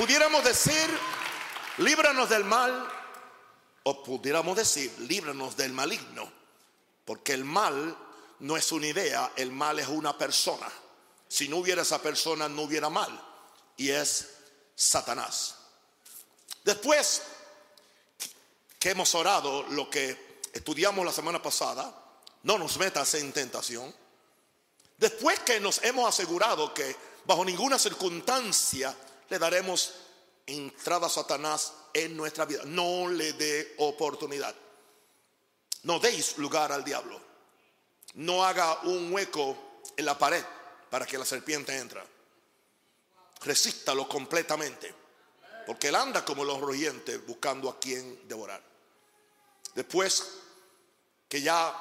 [0.00, 0.98] Pudiéramos decir,
[1.76, 2.88] líbranos del mal,
[3.82, 6.26] o pudiéramos decir, líbranos del maligno,
[7.04, 7.98] porque el mal
[8.38, 10.66] no es una idea, el mal es una persona.
[11.28, 13.10] Si no hubiera esa persona, no hubiera mal,
[13.76, 14.30] y es
[14.74, 15.56] Satanás.
[16.64, 17.20] Después
[18.78, 21.94] que hemos orado lo que estudiamos la semana pasada,
[22.44, 23.94] no nos metas en tentación.
[24.96, 26.96] Después que nos hemos asegurado que
[27.26, 28.96] bajo ninguna circunstancia
[29.30, 29.94] le daremos
[30.46, 34.54] entrada a Satanás en nuestra vida, no le dé oportunidad.
[35.84, 37.18] No deis lugar al diablo.
[38.14, 39.56] No haga un hueco
[39.96, 40.44] en la pared
[40.90, 42.02] para que la serpiente entre.
[43.42, 44.94] Resístalo completamente.
[45.66, 48.62] Porque él anda como los royentes buscando a quien devorar.
[49.74, 50.26] Después
[51.28, 51.74] que ya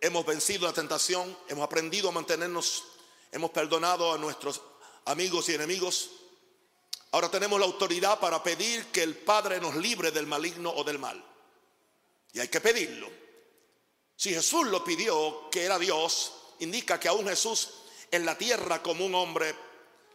[0.00, 2.84] hemos vencido la tentación, hemos aprendido a mantenernos,
[3.32, 4.62] hemos perdonado a nuestros
[5.04, 6.10] amigos y enemigos,
[7.12, 10.98] ahora tenemos la autoridad para pedir que el Padre nos libre del maligno o del
[10.98, 11.24] mal.
[12.32, 13.08] Y hay que pedirlo.
[14.16, 17.70] Si Jesús lo pidió, que era Dios, indica que aún Jesús
[18.10, 19.54] en la tierra como un hombre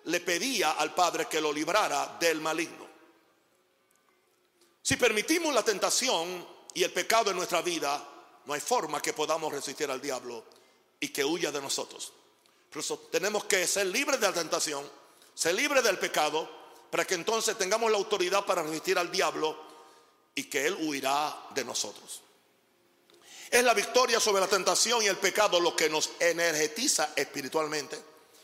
[0.06, 2.88] le pedía al Padre que lo librara del maligno.
[4.82, 8.08] Si permitimos la tentación, y el pecado en nuestra vida,
[8.46, 10.44] no hay forma que podamos resistir al diablo
[11.00, 12.14] y que huya de nosotros.
[12.70, 14.88] Por eso tenemos que ser libres de la tentación,
[15.34, 16.48] ser libres del pecado,
[16.90, 19.58] para que entonces tengamos la autoridad para resistir al diablo
[20.36, 22.22] y que él huirá de nosotros.
[23.50, 27.98] Es la victoria sobre la tentación y el pecado lo que nos energetiza espiritualmente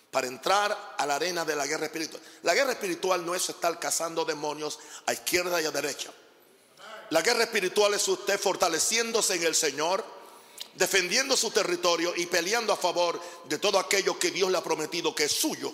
[0.10, 2.22] para entrar a la arena de la guerra espiritual.
[2.44, 6.12] La guerra espiritual no es estar cazando demonios a izquierda y a derecha.
[7.10, 10.04] La guerra espiritual es usted fortaleciéndose en el Señor,
[10.76, 15.14] defendiendo su territorio y peleando a favor de todo aquello que Dios le ha prometido
[15.14, 15.74] que es suyo.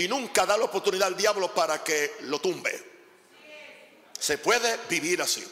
[0.00, 2.72] Y nunca da la oportunidad al diablo para que lo tumbe.
[4.18, 5.46] Se puede vivir así.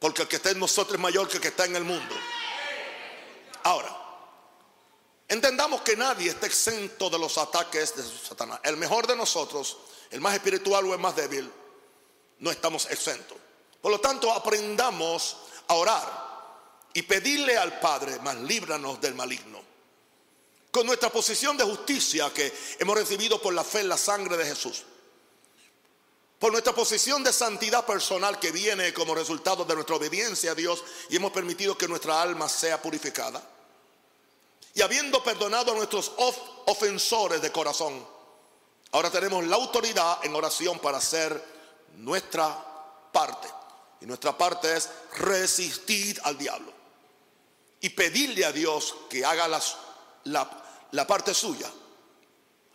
[0.00, 2.12] Porque el que está en nosotros es mayor que el que está en el mundo.
[3.62, 3.96] Ahora,
[5.28, 8.58] entendamos que nadie está exento de los ataques de Satanás.
[8.64, 9.76] El mejor de nosotros,
[10.10, 11.48] el más espiritual o el más débil,
[12.40, 13.38] no estamos exentos.
[13.80, 15.36] Por lo tanto, aprendamos
[15.68, 16.26] a orar
[16.94, 19.65] y pedirle al Padre, más líbranos del maligno.
[20.76, 24.44] Con nuestra posición de justicia que hemos recibido por la fe en la sangre de
[24.44, 24.82] Jesús.
[26.38, 30.84] Por nuestra posición de santidad personal que viene como resultado de nuestra obediencia a Dios
[31.08, 33.42] y hemos permitido que nuestra alma sea purificada.
[34.74, 36.12] Y habiendo perdonado a nuestros
[36.66, 38.06] ofensores de corazón,
[38.90, 41.42] ahora tenemos la autoridad en oración para hacer
[41.94, 42.54] nuestra
[43.14, 43.48] parte.
[44.02, 46.70] Y nuestra parte es resistir al diablo.
[47.80, 49.74] Y pedirle a Dios que haga las,
[50.24, 50.64] la,
[51.06, 51.70] parte suya.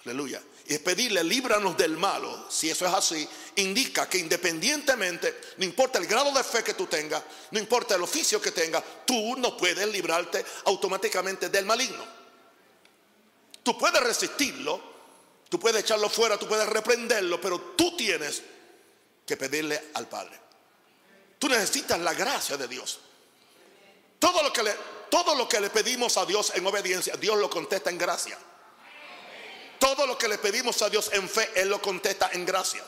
[0.06, 0.42] Aleluya.
[0.68, 2.50] Y es pedirle, líbranos del malo.
[2.50, 3.28] Si eso es así,
[3.58, 7.22] indica que independientemente, no importa el grado de fe que tú tengas,
[7.52, 12.04] no importa el oficio que tengas, tú no puedes librarte automáticamente del maligno.
[13.64, 14.82] Tú puedes resistirlo,
[15.50, 18.42] tú puedes echarlo fuera, tú puedes reprenderlo, pero tú tienes
[19.26, 20.40] que pedirle al Padre.
[21.38, 23.00] Tú necesitas la gracia de Dios.
[24.20, 24.76] Todo lo que le,
[25.12, 28.40] todo lo que le pedimos a Dios en obediencia, Dios lo contesta en gracia.
[29.78, 32.84] Todo lo que le pedimos a Dios en fe, Él lo contesta en gracia.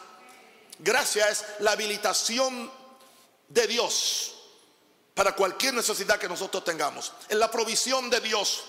[0.80, 2.72] Gracia es la habilitación
[3.50, 4.36] de Dios
[5.14, 7.12] para cualquier necesidad que nosotros tengamos.
[7.28, 8.64] Es la provisión de Dios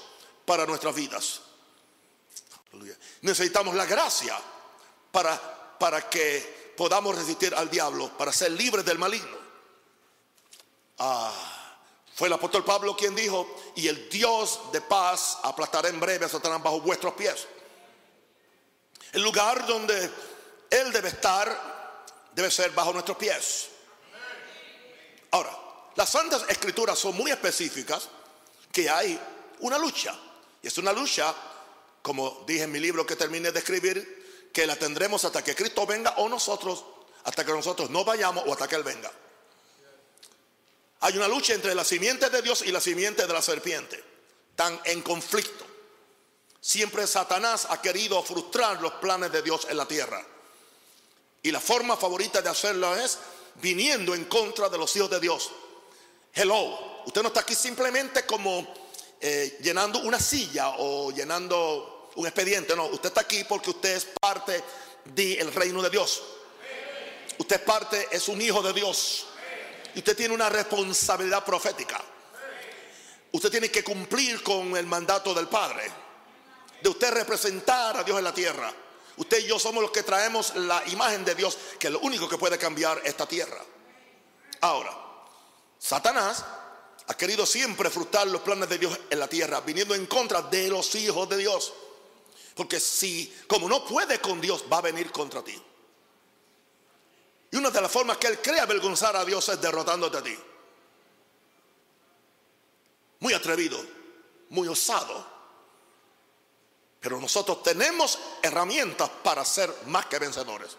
[0.45, 1.41] para nuestras vidas.
[3.23, 4.37] Necesitamos la gracia
[5.13, 9.39] para, para que podamos resistir al diablo, para ser libres del maligno.
[10.99, 11.54] Ah,
[12.15, 16.29] fue el apóstol Pablo quien dijo, y el Dios de paz aplastará en breve a
[16.29, 17.49] Satanás bajo vuestros pies.
[19.13, 20.11] El lugar donde
[20.71, 23.69] Él debe estar debe ser bajo nuestros pies.
[25.33, 25.59] Ahora,
[25.97, 28.09] las santas escrituras son muy específicas
[28.71, 29.19] que hay
[29.61, 30.15] una lucha.
[30.63, 31.35] Y es una lucha,
[32.01, 35.85] como dije en mi libro que terminé de escribir, que la tendremos hasta que Cristo
[35.85, 36.85] venga o nosotros,
[37.25, 39.11] hasta que nosotros no vayamos o hasta que Él venga.
[41.05, 44.03] Hay una lucha entre la simiente de Dios y la simiente de la serpiente.
[44.49, 45.67] Están en conflicto.
[46.59, 50.27] Siempre Satanás ha querido frustrar los planes de Dios en la tierra.
[51.43, 53.19] Y la forma favorita de hacerlo es
[53.57, 55.51] viniendo en contra de los hijos de Dios.
[56.33, 58.67] Hello, usted no está aquí simplemente como
[59.21, 62.75] eh, llenando una silla o llenando un expediente.
[62.75, 64.65] No, usted está aquí porque usted es parte
[65.05, 66.23] del reino de Dios.
[67.37, 69.27] Usted es parte, es un hijo de Dios.
[69.97, 72.01] Usted tiene una responsabilidad profética.
[73.33, 75.91] Usted tiene que cumplir con el mandato del Padre.
[76.81, 78.73] De usted representar a Dios en la tierra.
[79.17, 82.29] Usted y yo somos los que traemos la imagen de Dios, que es lo único
[82.29, 83.63] que puede cambiar esta tierra.
[84.61, 84.93] Ahora,
[85.79, 86.45] Satanás
[87.07, 90.69] ha querido siempre frustrar los planes de Dios en la tierra, viniendo en contra de
[90.69, 91.73] los hijos de Dios.
[92.55, 95.61] Porque si, como no puede con Dios, va a venir contra ti.
[97.55, 100.37] Y una de las formas que él cree avergonzar a Dios es derrotándote a ti.
[103.21, 103.81] Muy atrevido,
[104.49, 105.25] muy osado.
[106.99, 110.77] Pero nosotros tenemos herramientas para ser más que vencedores.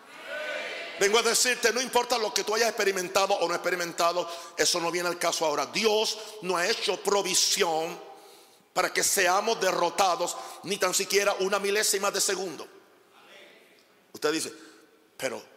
[1.00, 4.92] Vengo a decirte, no importa lo que tú hayas experimentado o no experimentado, eso no
[4.92, 5.68] viene al caso ahora.
[5.68, 7.98] Dios no ha hecho provisión
[8.74, 12.68] para que seamos derrotados ni tan siquiera una milésima de segundo.
[14.12, 14.54] Usted dice,
[15.16, 15.55] pero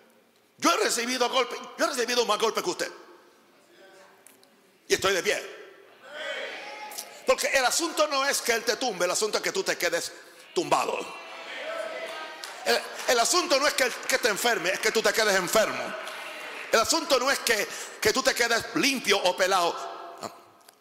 [0.59, 2.93] yo he recibido golpes, yo he recibido más golpes que usted.
[4.89, 5.59] Y estoy de pie.
[7.27, 9.77] Porque el asunto no es que Él te tumbe, el asunto es que tú te
[9.77, 10.13] quedes
[10.55, 10.99] tumbado.
[13.07, 15.83] El, asunto no es que, que, te enferme, es que tú te quedes enfermo.
[16.73, 17.67] El asunto no es que,
[18.01, 19.75] que tú te quedes limpio o pelado.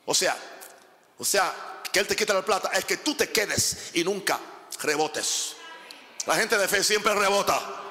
[0.05, 0.37] O sea,
[1.17, 1.53] o sea,
[1.91, 4.39] que Él te quita la plata, es que tú te quedes y nunca
[4.81, 5.55] rebotes.
[6.25, 7.86] La gente de fe siempre rebota.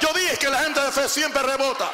[0.00, 1.90] Yo dije que la gente de fe siempre rebota.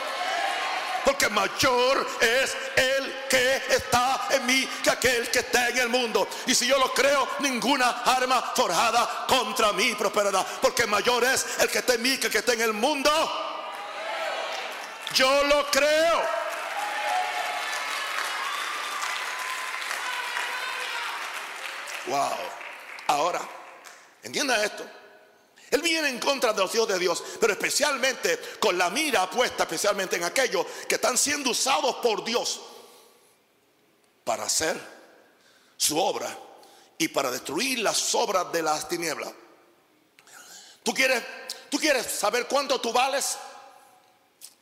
[1.04, 6.26] Porque mayor es el que está en mí que aquel que está en el mundo.
[6.46, 10.42] Y si yo lo creo, ninguna arma forjada contra mí prosperará.
[10.62, 13.10] Porque mayor es el que está en mí que el que está en el mundo.
[15.14, 16.22] Yo lo creo.
[22.06, 22.38] Wow.
[23.08, 23.40] Ahora,
[24.22, 24.84] entienda esto.
[25.74, 29.64] Él viene en contra de los hijos de Dios, pero especialmente con la mira puesta,
[29.64, 32.60] especialmente en aquellos que están siendo usados por Dios
[34.22, 34.80] para hacer
[35.76, 36.38] su obra
[36.96, 39.32] y para destruir las obras de las tinieblas.
[40.84, 41.24] ¿Tú quieres,
[41.68, 43.36] tú quieres saber cuánto tú vales?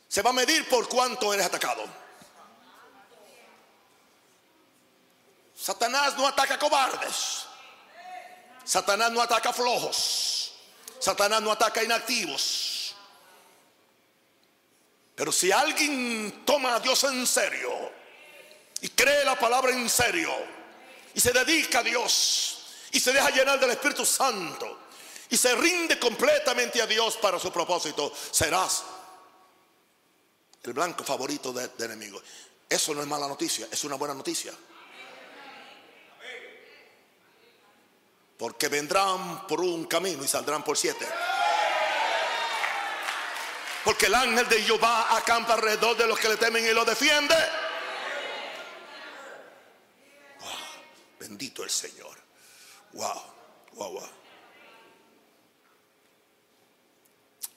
[0.08, 1.84] Se va a medir por cuánto eres atacado.
[5.54, 7.44] Satanás no ataca cobardes.
[8.64, 10.41] Satanás no ataca flojos.
[11.02, 12.94] Satanás no ataca inactivos.
[15.16, 17.70] Pero si alguien toma a Dios en serio
[18.80, 20.32] y cree la palabra en serio
[21.12, 24.78] y se dedica a Dios y se deja llenar del Espíritu Santo
[25.28, 28.84] y se rinde completamente a Dios para su propósito, serás
[30.62, 32.22] el blanco favorito del enemigo.
[32.68, 34.52] Eso no es mala noticia, es una buena noticia.
[38.42, 41.06] Porque vendrán por un camino y saldrán por siete.
[43.84, 47.36] Porque el ángel de Jehová acampa alrededor de los que le temen y lo defiende.
[51.20, 52.18] bendito el Señor.
[52.94, 53.22] Wow,
[53.74, 54.08] wow, wow.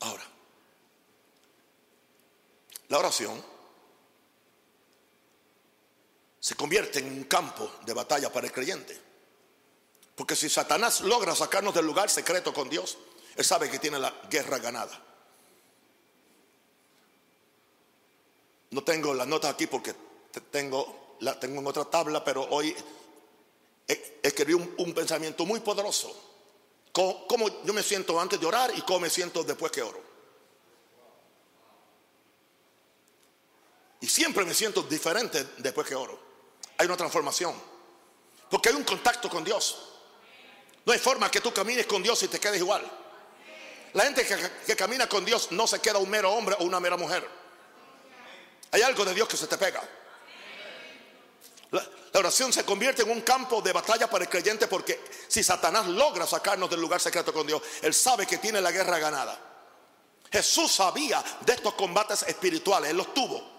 [0.01, 0.23] Ahora,
[2.89, 3.43] la oración
[6.39, 9.14] se convierte en un campo de batalla para el creyente.
[10.15, 12.97] Porque si Satanás logra sacarnos del lugar secreto con Dios,
[13.35, 15.01] Él sabe que tiene la guerra ganada.
[18.71, 19.93] No tengo las notas aquí porque
[20.51, 22.75] tengo, la tengo en otra tabla, pero hoy
[24.23, 26.13] escribí un, un pensamiento muy poderoso.
[26.91, 30.01] Cómo, yo me siento antes de orar y cómo me siento después que oro.
[33.99, 36.17] Y siempre me siento diferente después que oro.
[36.77, 37.53] Hay una transformación.
[38.49, 39.94] Porque hay un contacto con Dios.
[40.85, 42.83] No hay forma que tú camines con Dios y te quedes igual.
[43.93, 44.25] La gente
[44.65, 47.27] que, camina con Dios no se queda un mero hombre o una mera mujer.
[48.71, 49.81] Hay algo de Dios que se te pega.
[51.71, 51.81] La,
[52.13, 55.87] la, oración se convierte en un campo de batalla para el creyente porque si Satanás
[55.87, 59.39] logra sacarnos del lugar secreto con Dios, él sabe que tiene la guerra ganada.
[60.31, 63.55] Jesús sabía de estos combates espirituales, él los tuvo.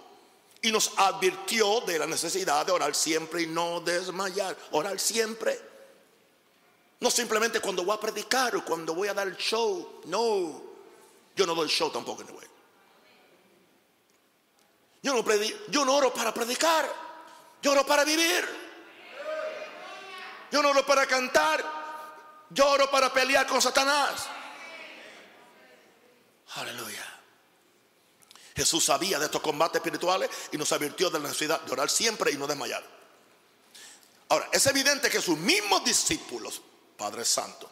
[0.60, 4.56] Y nos advirtió de la necesidad de orar siempre y no desmayar.
[4.72, 5.75] Orar siempre.
[7.00, 10.00] No simplemente cuando voy a predicar o cuando voy a dar el show.
[10.06, 10.62] No.
[11.34, 12.46] Yo no doy el show tampoco, en anyway.
[15.02, 15.24] Yo no,
[15.68, 16.90] yo no oro para predicar.
[17.62, 18.44] Yo oro para vivir.
[20.50, 21.64] Yo no oro para cantar.
[22.50, 24.26] Yo oro para pelear con Satanás.
[26.54, 27.04] Aleluya.
[28.54, 32.32] Jesús sabía de estos combates espirituales y nos advirtió de la necesidad de orar siempre
[32.32, 32.82] y no desmayar.
[34.30, 36.62] Ahora, es evidente que sus mismos discípulos
[36.96, 37.70] Padre Santo.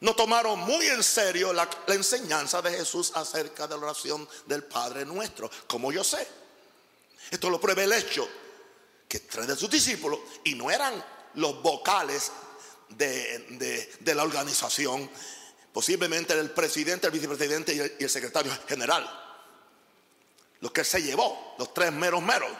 [0.00, 5.04] No tomaron muy en serio la, enseñanza de Jesús acerca de la oración del Padre
[5.04, 6.26] nuestro, como yo sé.
[7.30, 8.28] Esto lo prueba el hecho
[9.08, 11.04] que tres de sus discípulos, y no eran
[11.34, 12.32] los vocales
[12.88, 15.10] de, de la organización,
[15.72, 19.08] Posiblemente el presidente, el vicepresidente y el, secretario general.
[20.60, 22.50] Los que se llevó, los tres meros meros.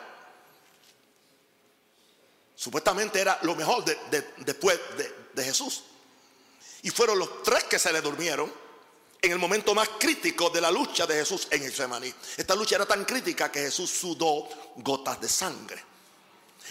[2.57, 5.85] Supuestamente era lo mejor de- después de, de Jesús.
[6.83, 8.53] Y fueron los tres que se le durmieron
[9.21, 12.13] en el momento más crítico de la lucha de Jesús en Getsemaní.
[12.37, 15.85] Esta lucha era tan crítica que Jesús sudó gotas de sangre.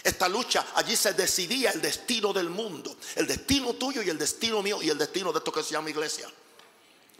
[0.02, 4.62] Esta lucha, allí se decidía el destino del mundo, el destino tuyo y el destino
[4.62, 6.30] mío y el destino de esto que se llama iglesia.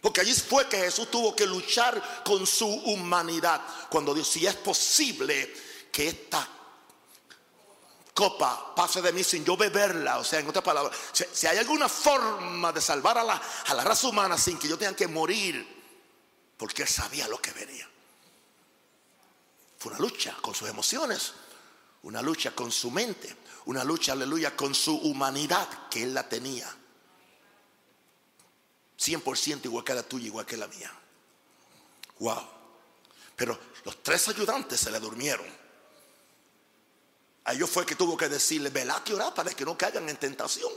[0.01, 3.63] Porque allí fue que Jesús tuvo que luchar con su humanidad.
[3.89, 5.55] Cuando dijo, si es posible
[5.93, 6.47] que esta
[8.15, 10.19] copa pase de mí sin yo beberla.
[10.19, 13.85] O sea, en otras palabras, si, hay alguna forma de salvar a la, a la
[13.85, 15.67] raza humana sin que yo tenga que morir,
[16.57, 17.89] porque él sabía lo que venía.
[19.79, 21.33] Fue una lucha con sus emociones,
[22.03, 26.73] una lucha con su mente, una lucha, aleluya, con su humanidad que él la tenía.
[28.99, 30.93] 100% igual que la tuya, igual que la mía.
[32.21, 32.49] Wow.
[33.35, 35.62] Pero los tres ayudantes se le durmieron.
[37.45, 40.17] A ellos fue que tuvo que decirle, velad y orad para que no caigan en
[40.17, 40.73] tentación.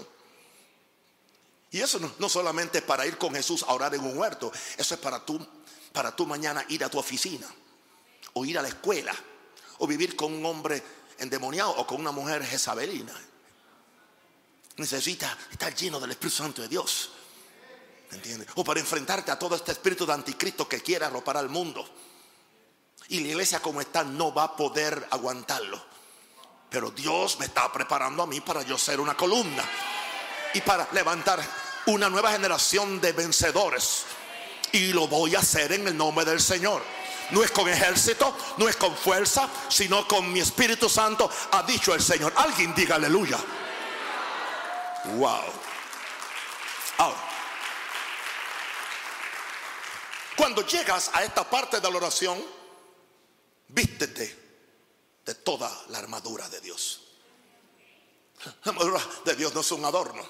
[1.71, 4.51] Y eso no, no solamente es para ir con Jesús a orar en un huerto,
[4.77, 5.45] eso es para tú,
[5.91, 7.47] para tú mañana ir a tu oficina,
[8.33, 9.13] o ir a la escuela,
[9.79, 10.81] o vivir con un hombre
[11.19, 13.13] endemoniado o con una mujer jezabelina.
[14.77, 17.11] Necesita estar lleno del Espíritu Santo de Dios.
[18.11, 18.47] ¿Me entiendes?
[18.55, 21.87] O para enfrentarte a todo este espíritu de anticristo que quiere arropar al mundo.
[23.07, 25.94] Y la iglesia como está no va a poder aguantarlo.
[26.75, 29.63] Pero Dios me está preparando a mí para yo ser una columna.
[30.53, 31.41] Y para levantar
[31.85, 34.03] una nueva generación de vencedores.
[34.73, 36.83] Y lo voy a hacer en el nombre del Señor.
[37.31, 41.93] No es con ejército, no es con fuerza, sino con mi Espíritu Santo, ha dicho
[41.93, 42.33] el Señor.
[42.35, 43.37] Alguien diga aleluya.
[45.15, 45.43] Wow.
[46.97, 47.17] Ahora,
[50.35, 52.43] cuando llegas a esta parte de la oración,
[53.69, 54.44] vístete
[55.25, 57.01] de toda la armadura de Dios.
[58.63, 60.23] La armadura de Dios no es un adorno,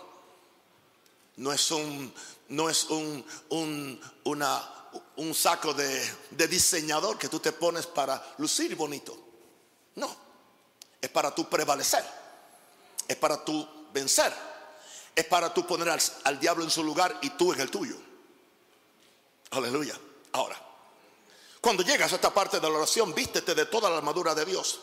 [1.37, 2.13] no es un,
[2.49, 4.01] no es un, un,
[5.17, 9.17] un saco de, de diseñador que tú te pones para lucir bonito.
[9.95, 10.15] No,
[11.01, 12.05] es para tú prevalecer,
[13.07, 14.33] es para tú vencer,
[15.15, 17.97] es para tú poner al, al diablo en su lugar y tú en el tuyo.
[19.51, 19.97] Aleluya.
[20.33, 20.64] Ahora,
[21.65, 24.79] cuando llegas a esta parte de la oración, vístete de toda la armadura de Dios.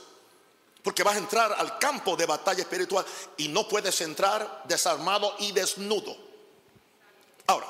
[0.83, 5.53] Porque vas a entrar al campo de batalla espiritual y no puedes entrar desarmado y
[5.53, 6.17] desnudo.
[7.47, 7.69] Ahora,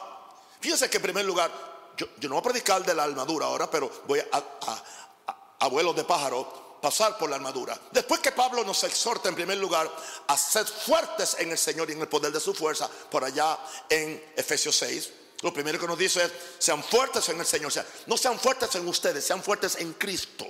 [0.59, 1.51] fíjense que en primer lugar,
[1.95, 4.83] yo, no voy a predicar de la armadura ahora, pero voy a, a,
[5.27, 7.79] a, a vuelos de pájaro pasar por la armadura.
[7.91, 9.95] Después que Pablo nos exhorta en primer lugar
[10.27, 13.59] a ser fuertes en el Señor y en el poder de su fuerza, por allá
[13.91, 15.13] en Efesios 6,
[15.43, 17.67] lo primero que nos dice es, sean fuertes en el Señor.
[17.67, 20.47] O sea, no sean fuertes en ustedes, sean fuertes en Cristo.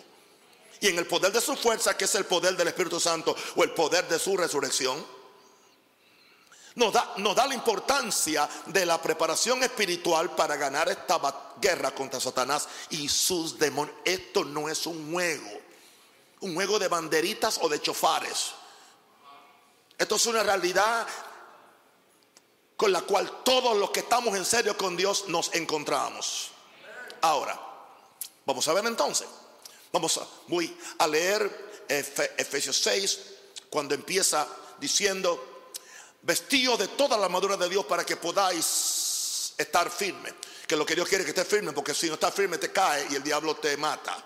[0.80, 3.64] Y en el poder de su fuerza, que es el poder del Espíritu Santo o
[3.64, 5.04] el poder de su resurrección,
[6.74, 11.20] nos da, nos da la importancia de la preparación espiritual para ganar esta
[11.60, 13.96] guerra contra Satanás y sus demonios.
[14.04, 15.50] Esto no es un juego,
[16.40, 18.52] un juego de banderitas o de chofares.
[19.96, 21.06] Esto es una realidad
[22.76, 26.50] con la cual todos los que estamos en serio con Dios nos encontramos.
[27.20, 27.58] Ahora,
[28.44, 29.28] vamos a ver entonces.
[29.92, 33.20] Vamos a, voy a leer Efesios 6
[33.68, 34.46] cuando empieza
[34.80, 35.70] diciendo,
[36.22, 40.34] vestido de toda la armadura de Dios para que podáis estar firme.
[40.66, 43.06] Que lo que Dios quiere que estés firme, porque si no estás firme te cae
[43.10, 44.24] y el diablo te mata.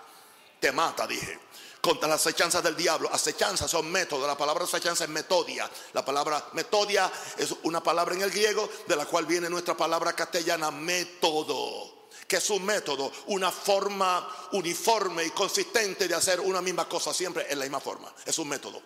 [0.59, 1.46] Te mata, dije
[1.81, 3.09] contra las acechanzas del diablo.
[3.11, 4.27] Acechanzas son métodos.
[4.27, 5.69] La palabra acechanza es metodia.
[5.93, 10.13] La palabra metodia es una palabra en el griego de la cual viene nuestra palabra
[10.13, 12.09] castellana método.
[12.27, 17.45] Que es un método, una forma uniforme y consistente de hacer una misma cosa siempre
[17.49, 18.13] en la misma forma.
[18.25, 18.81] Es un método.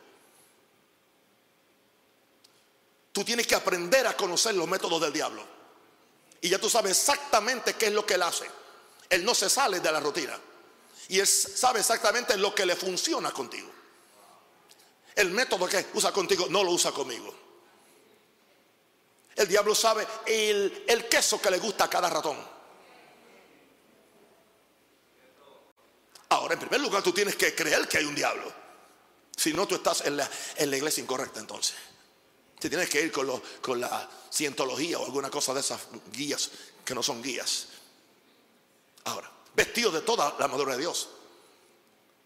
[3.11, 5.43] Tú tienes que aprender a conocer los métodos del diablo.
[6.39, 8.49] Y ya tú sabes exactamente qué es lo que él hace.
[9.09, 10.39] Él no se sale de la rutina.
[11.11, 13.69] Y él sabe exactamente lo que le funciona contigo.
[15.13, 17.35] El método que usa contigo no lo usa conmigo.
[19.35, 22.37] El diablo sabe el, el queso que le gusta a cada ratón.
[26.29, 28.49] Ahora, en primer lugar, tú tienes que creer que hay un diablo.
[29.35, 31.75] Si no, tú estás en la, en la iglesia incorrecta entonces.
[32.57, 36.49] Te tienes que ir con, lo, con la cientología o alguna cosa de esas guías
[36.85, 37.67] que no son guías.
[39.03, 41.09] Ahora, vestido de toda la armadura de Dios.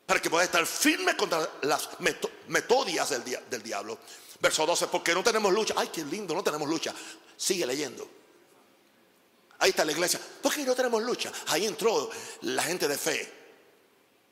[0.05, 1.89] Para que pueda estar firme contra las
[2.47, 3.97] metodias del, del, diablo.
[4.39, 5.73] Verso 12, porque no tenemos lucha.
[5.77, 6.93] Ay, qué lindo, no tenemos lucha.
[7.35, 8.07] Sigue leyendo.
[9.59, 10.19] Ahí está la iglesia.
[10.41, 11.31] ¿Por qué no tenemos lucha?
[11.47, 12.09] Ahí entró
[12.41, 13.33] la gente de fe.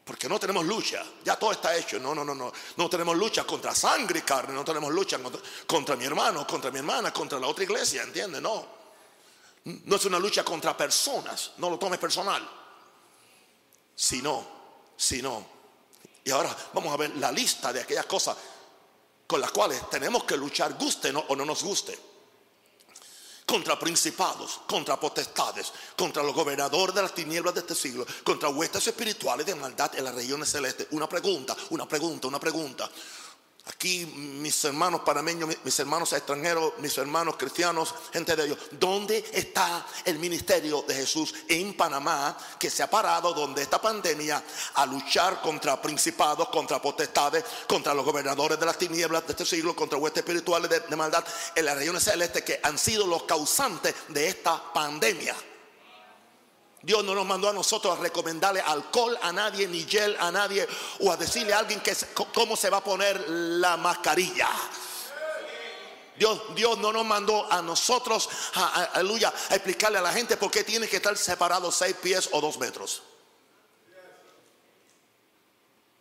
[0.03, 1.03] Porque no tenemos lucha.
[1.23, 1.97] Ya todo está hecho.
[1.99, 2.51] No, no, no, no.
[2.75, 4.53] No tenemos lucha contra sangre y carne.
[4.53, 8.03] No tenemos lucha contra, contra mi hermano, contra mi hermana, contra la otra iglesia.
[8.03, 8.41] ¿Entiendes?
[8.41, 8.67] No.
[9.63, 11.53] No es una lucha contra personas.
[11.57, 12.47] No lo tomes personal.
[13.95, 14.45] Si no,
[14.95, 15.45] si no.
[16.23, 18.35] Y ahora vamos a ver la lista de aquellas cosas
[19.27, 22.13] con las cuales tenemos que luchar, guste o no nos guste
[23.45, 28.87] contra principados, contra potestades, contra los gobernadores de las tinieblas de este siglo, contra huestes
[28.87, 30.87] espirituales de maldad en las regiones celestes.
[30.91, 32.89] Una pregunta, una pregunta, una pregunta.
[33.65, 39.85] Aquí mis hermanos panameños, mis hermanos extranjeros, mis hermanos cristianos, gente de Dios, ¿dónde está
[40.03, 44.43] el ministerio de Jesús en Panamá que se ha parado donde esta pandemia
[44.73, 49.73] a luchar contra principados, contra potestades, contra los gobernadores de las tinieblas de este siglo,
[49.73, 51.23] contra huestes espirituales de, de maldad
[51.55, 55.35] en las regiones celestes que han sido los causantes de esta pandemia?
[56.83, 60.67] Dios no nos mandó a nosotros a recomendarle alcohol a nadie, ni gel a nadie,
[60.99, 61.95] o a decirle a alguien que,
[62.33, 64.49] cómo se va a poner la mascarilla.
[66.17, 68.29] Dios, Dios no nos mandó a nosotros,
[68.93, 72.41] aleluya, a explicarle a la gente por qué tiene que estar separado seis pies o
[72.41, 73.01] dos metros.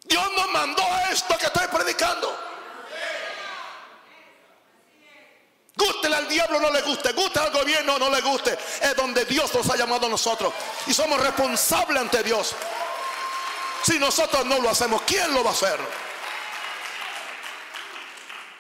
[0.02, 2.36] Dios nos mandó esto que estoy predicando.
[6.02, 8.58] Gústele al diablo no le guste, guste al gobierno no le guste.
[8.80, 10.52] Es donde Dios nos ha llamado a nosotros.
[10.88, 12.56] Y somos responsables ante Dios.
[13.84, 15.78] Si nosotros no lo hacemos, ¿quién lo va a hacer?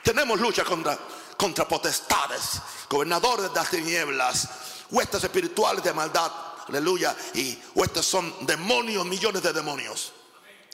[0.04, 0.96] Tenemos lucha contra,
[1.36, 4.48] contra potestades, gobernadores de las tinieblas,
[4.88, 6.30] huestes espirituales de maldad.
[6.68, 7.16] Aleluya.
[7.34, 10.12] Y huestes son demonios, millones de demonios.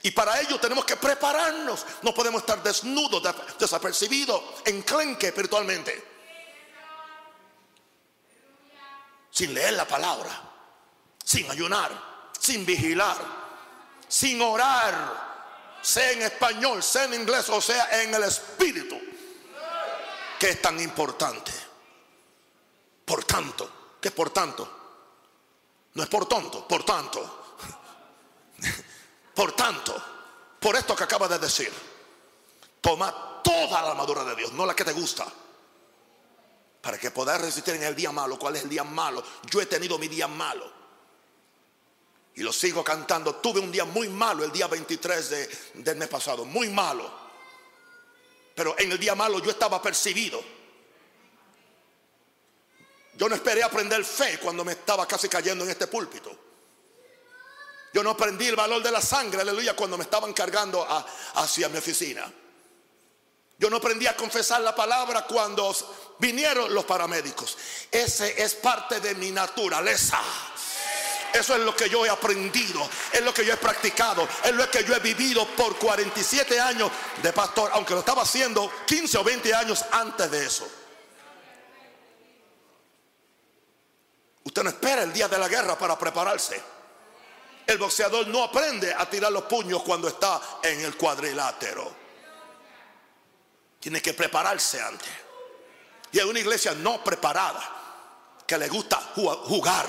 [0.02, 1.86] Y para ello tenemos que prepararnos.
[2.02, 3.22] No podemos estar desnudos,
[3.58, 6.17] desapercibidos, enclenque espiritualmente.
[9.38, 10.30] Sin leer la palabra,
[11.22, 11.92] sin ayunar,
[12.40, 13.16] sin vigilar,
[14.08, 18.98] sin orar, sea en español, sea en inglés o sea en el espíritu,
[20.40, 21.52] que es tan importante.
[23.04, 24.68] Por tanto, ¿qué es por tanto?
[25.94, 27.34] No es por tonto, por tanto.
[29.36, 29.94] Por tanto,
[30.58, 31.72] por esto que acaba de decir,
[32.80, 35.24] toma toda la armadura de Dios, no la que te gusta
[36.88, 38.38] para que podáis resistir en el día malo.
[38.38, 39.22] ¿Cuál es el día malo?
[39.50, 40.72] Yo he tenido mi día malo.
[42.34, 43.34] Y lo sigo cantando.
[43.34, 46.46] Tuve un día muy malo el día 23 de, del mes pasado.
[46.46, 47.12] Muy malo.
[48.54, 50.42] Pero en el día malo yo estaba percibido.
[53.18, 56.34] Yo no esperé aprender fe cuando me estaba casi cayendo en este púlpito.
[57.92, 60.88] Yo no aprendí el valor de la sangre, aleluya, cuando me estaban cargando
[61.34, 62.32] hacia mi oficina.
[63.58, 65.74] Yo no aprendí a confesar la palabra cuando
[66.18, 67.56] vinieron los paramédicos.
[67.90, 70.20] Ese es parte de mi naturaleza.
[71.32, 74.68] Eso es lo que yo he aprendido, es lo que yo he practicado, es lo
[74.70, 76.90] que yo he vivido por 47 años
[77.22, 80.68] de pastor, aunque lo estaba haciendo 15 o 20 años antes de eso.
[84.42, 86.60] Usted no espera el día de la guerra para prepararse.
[87.66, 91.92] El boxeador no aprende a tirar los puños cuando está en el cuadrilátero.
[93.78, 95.27] Tiene que prepararse antes.
[96.12, 97.60] Y hay una iglesia no preparada
[98.46, 99.86] que le gusta jugar.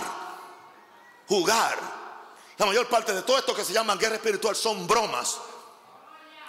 [1.28, 1.78] Jugar.
[2.58, 5.38] La mayor parte de todo esto que se llama guerra espiritual son bromas.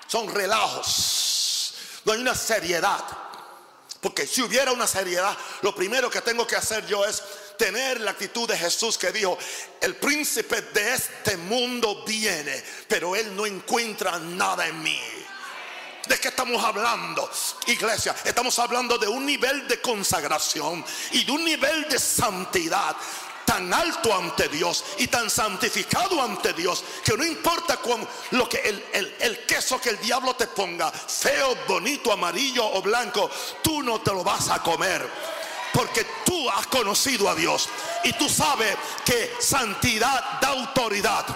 [0.06, 1.74] Son relajos.
[2.04, 3.04] No hay una seriedad.
[4.00, 7.22] Porque si hubiera una seriedad, lo primero que tengo que hacer yo es
[7.58, 9.36] tener la actitud de Jesús que dijo,
[9.82, 14.98] el príncipe de este mundo viene, pero él no encuentra nada en mí.
[16.06, 17.30] ¿De qué estamos hablando,
[17.66, 18.14] iglesia?
[18.24, 22.96] Estamos hablando de un nivel de consagración y de un nivel de santidad
[23.44, 28.58] tan alto ante Dios y tan santificado ante Dios que no importa con lo que
[28.58, 33.28] el, el, queso que el diablo te ponga, feo, bonito, amarillo o blanco,
[33.62, 35.08] tú no te lo vas a comer.
[35.72, 37.68] Porque tú has conocido a Dios
[38.04, 41.26] y tú sabes que santidad da autoridad.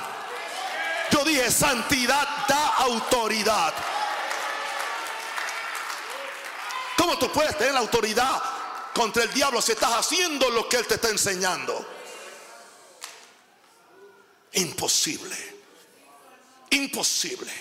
[1.10, 3.74] Yo dije, santidad da autoridad.
[6.96, 8.42] ¿Cómo tú puedes tener la autoridad
[8.94, 11.86] contra el diablo si estás haciendo lo que él te está enseñando?
[14.52, 15.36] Imposible.
[16.70, 17.52] Imposible.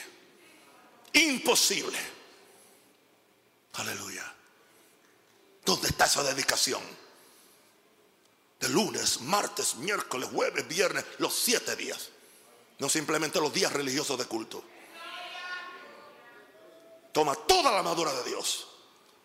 [1.13, 2.00] Imposible.
[3.74, 4.34] Aleluya.
[5.65, 6.82] ¿Dónde está esa dedicación?
[8.60, 12.10] De lunes, martes, miércoles, jueves, viernes, los siete días.
[12.80, 14.63] No simplemente los días religiosos de culto.
[17.12, 18.67] Toma toda la armadura de Dios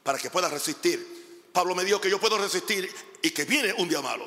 [0.09, 1.51] para que pueda resistir.
[1.53, 2.91] Pablo me dijo que yo puedo resistir
[3.21, 4.27] y que viene un día malo.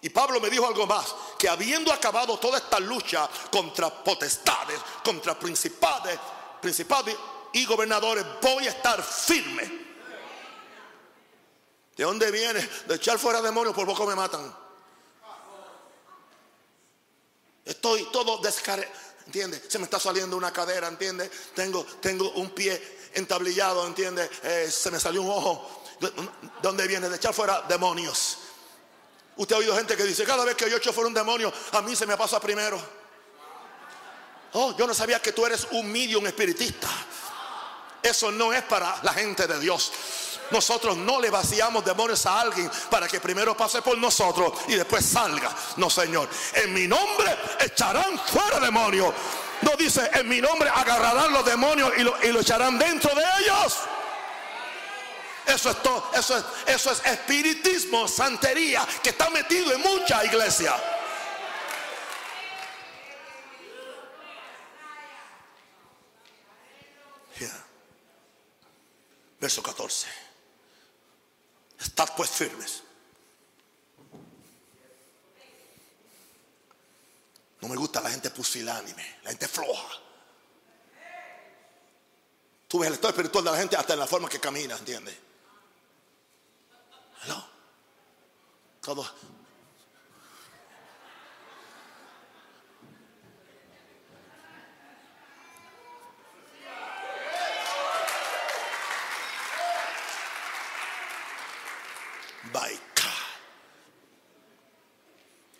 [0.00, 5.38] Y Pablo me dijo algo más, que habiendo acabado toda esta lucha contra potestades, contra
[5.38, 6.18] principales,
[6.62, 7.14] principales
[7.52, 9.64] y gobernadores, voy a estar firme.
[11.94, 12.66] ¿De dónde viene?
[12.86, 14.50] De echar fuera demonios, por poco me matan.
[17.66, 18.90] Estoy todo descargado,
[19.26, 19.60] ¿entiendes?
[19.68, 21.30] Se me está saliendo una cadera, ¿entiendes?
[21.54, 24.30] Tengo, tengo un pie entablillado, ¿entiendes?
[24.42, 25.82] Eh, se me salió un ojo.
[26.00, 26.12] ¿De
[26.62, 27.08] dónde viene?
[27.08, 28.38] De echar fuera demonios.
[29.36, 31.82] Usted ha oído gente que dice, cada vez que yo echo fuera un demonio, a
[31.82, 32.80] mí se me pasa primero.
[34.52, 36.88] Oh, yo no sabía que tú eres un medium espiritista.
[38.02, 39.92] Eso no es para la gente de Dios.
[40.50, 45.04] Nosotros no le vaciamos demonios a alguien para que primero pase por nosotros y después
[45.04, 45.54] salga.
[45.76, 46.28] No, Señor.
[46.54, 49.12] En mi nombre echarán fuera demonios.
[49.62, 53.78] No dice, en mi nombre agarrarán los demonios y lo, y echarán dentro de ellos.
[55.46, 60.74] Eso es todo, eso es, eso es espiritismo, santería, que está metido en mucha iglesia.
[69.38, 70.08] Verso 14.
[71.78, 72.82] Estad pues firmes.
[77.60, 80.00] No me gusta la gente pusilánime, la gente floja.
[82.68, 85.16] Tú ves el estado espiritual de la gente hasta en la forma que camina, ¿entiendes?
[87.28, 87.44] No.
[88.80, 89.08] Todo.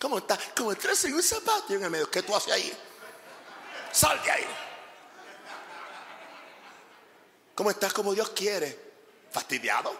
[0.07, 0.39] ¿Cómo está?
[0.55, 2.09] Como tres en un zapato en el medio.
[2.09, 2.71] ¿Qué tú haces ahí?
[3.91, 4.45] Sal de ahí.
[7.53, 8.93] ¿Cómo estás como Dios quiere?
[9.29, 9.93] ¿Fastidiado?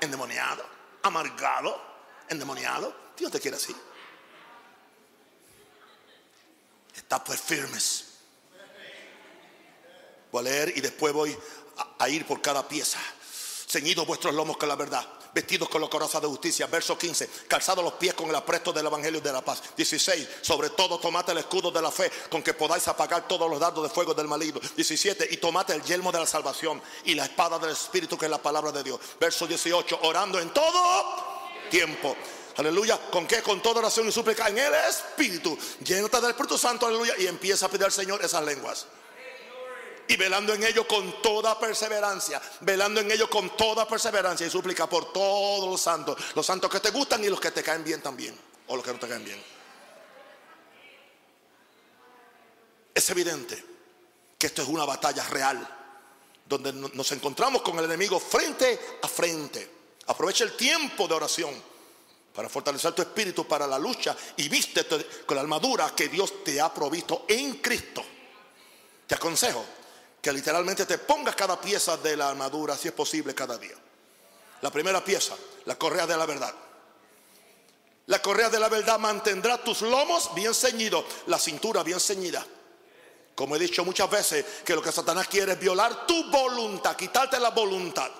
[0.00, 0.66] endemoniado,
[1.04, 1.80] amargado,
[2.28, 3.12] endemoniado.
[3.16, 3.76] Dios te quiere así.
[6.92, 8.06] Está pues firmes.
[10.32, 11.38] Voy a leer y después voy
[11.76, 12.98] a, a ir por cada pieza.
[13.68, 16.66] Ceñidos vuestros lomos con la verdad vestidos con los corazas de justicia.
[16.66, 19.62] Verso 15, calzados los pies con el apresto del Evangelio de la paz.
[19.76, 23.60] 16, sobre todo tomate el escudo de la fe con que podáis apagar todos los
[23.60, 24.60] dardos de fuego del maligno.
[24.76, 28.30] 17, y tomate el yelmo de la salvación y la espada del Espíritu que es
[28.30, 29.00] la palabra de Dios.
[29.18, 31.40] Verso 18, orando en todo
[31.70, 32.16] tiempo.
[32.56, 32.98] Aleluya.
[33.10, 33.42] ¿Con qué?
[33.42, 35.56] Con toda oración y súplica en el Espíritu.
[35.84, 37.14] Llénate del Espíritu Santo, aleluya.
[37.18, 38.86] Y empieza a pedir al Señor esas lenguas
[40.10, 44.88] y velando en ello con toda perseverancia, velando en ello con toda perseverancia y súplica
[44.88, 48.02] por todos los santos, los santos que te gustan y los que te caen bien
[48.02, 49.40] también, o los que no te caen bien.
[52.92, 53.64] Es evidente
[54.36, 55.78] que esto es una batalla real,
[56.44, 59.70] donde nos encontramos con el enemigo frente a frente.
[60.08, 61.54] Aprovecha el tiempo de oración
[62.34, 66.60] para fortalecer tu espíritu para la lucha y vístete con la armadura que Dios te
[66.60, 68.04] ha provisto en Cristo.
[69.06, 69.64] Te aconsejo
[70.20, 73.76] que literalmente te pongas cada pieza de la armadura, si es posible, cada día.
[74.60, 76.54] La primera pieza, la correa de la verdad.
[78.06, 82.44] La correa de la verdad mantendrá tus lomos bien ceñidos, la cintura bien ceñida.
[83.34, 87.38] Como he dicho muchas veces, que lo que Satanás quiere es violar tu voluntad, quitarte
[87.38, 88.10] la voluntad.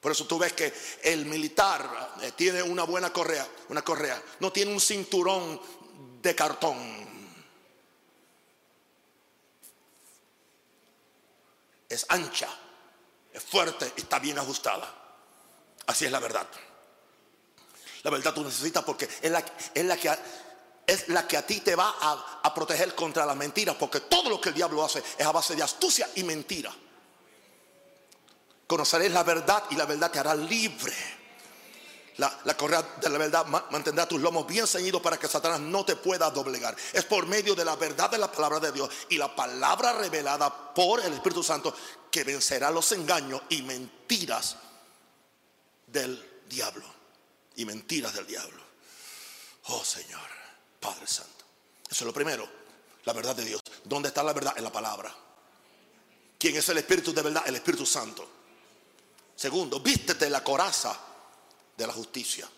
[0.00, 0.72] Por eso tú ves que
[1.04, 5.60] el militar eh, tiene una buena correa, una correa, no tiene un cinturón
[6.20, 7.01] de cartón.
[11.94, 12.48] Es ancha,
[13.32, 14.92] es fuerte está bien ajustada.
[15.86, 16.46] Así es la verdad.
[18.02, 19.52] La verdad tú necesitas porque es la, que,
[20.86, 24.28] es la que a ti te va a, a proteger contra las mentiras, porque todo
[24.28, 26.72] lo que el diablo hace es a base de astucia y mentira.
[28.66, 31.21] Conoceréis la verdad y la verdad te hará libre.
[32.18, 35.96] La, correa de la verdad mantendrá tus lomos bien ceñidos para que Satanás no te
[35.96, 36.76] pueda doblegar.
[36.92, 40.74] Es por medio de la verdad de la palabra de Dios y la palabra revelada
[40.74, 41.74] por el Espíritu Santo
[42.10, 44.56] que vencerá los engaños y mentiras
[45.86, 46.84] del diablo.
[47.56, 48.62] Y mentiras del diablo.
[49.68, 50.28] Oh Señor,
[50.80, 51.44] Padre Santo.
[51.88, 52.46] Eso es lo primero,
[53.04, 53.62] la verdad de Dios.
[53.84, 54.54] ¿Dónde está la verdad?
[54.56, 55.14] En la palabra.
[56.38, 57.44] ¿Quién es el Espíritu de verdad?
[57.46, 58.28] El Espíritu Santo.
[59.34, 61.11] Segundo, vístete la coraza
[61.82, 62.48] de la justicia.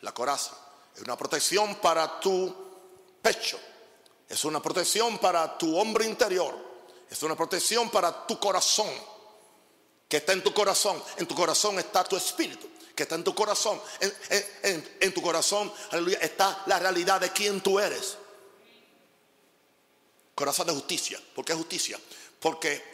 [0.00, 0.52] La coraza
[0.94, 2.54] es una protección para tu
[3.22, 3.58] pecho,
[4.28, 6.54] es una protección para tu hombre interior,
[7.08, 8.90] es una protección para tu corazón.
[10.08, 13.34] Que está en tu corazón, en tu corazón está tu espíritu, que está en tu
[13.34, 13.80] corazón,
[15.00, 18.18] en, tu corazón, aleluya, está la realidad de quién tú eres.
[20.34, 21.20] Corazón de justicia.
[21.34, 21.98] ¿Por qué justicia?
[22.38, 22.84] Porque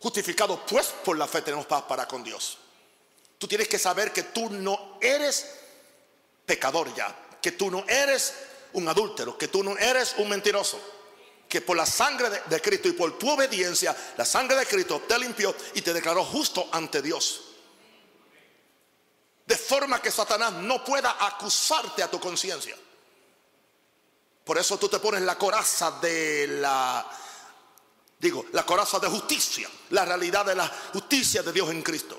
[0.00, 2.58] justificado pues por la fe tenemos paz para con Dios.
[3.38, 5.46] Tú tienes que saber que tú no eres
[6.46, 8.34] pecador ya, que tú no eres
[8.74, 10.80] un adúltero, que tú no eres un mentiroso,
[11.48, 15.18] que por la sangre de, Cristo y por tu obediencia, la sangre de Cristo te
[15.18, 17.42] limpió y te declaró justo ante Dios.
[19.46, 22.76] De forma que Satanás no pueda acusarte a tu conciencia.
[24.44, 27.06] Por eso tú te pones la coraza de la,
[28.18, 32.18] digo, la coraza de justicia, la realidad de la justicia de Dios en Cristo.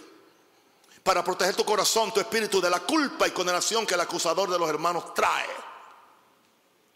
[1.05, 4.57] Para proteger tu corazón, tu espíritu de la culpa y condenación que el acusador de
[4.57, 5.45] los hermanos trae.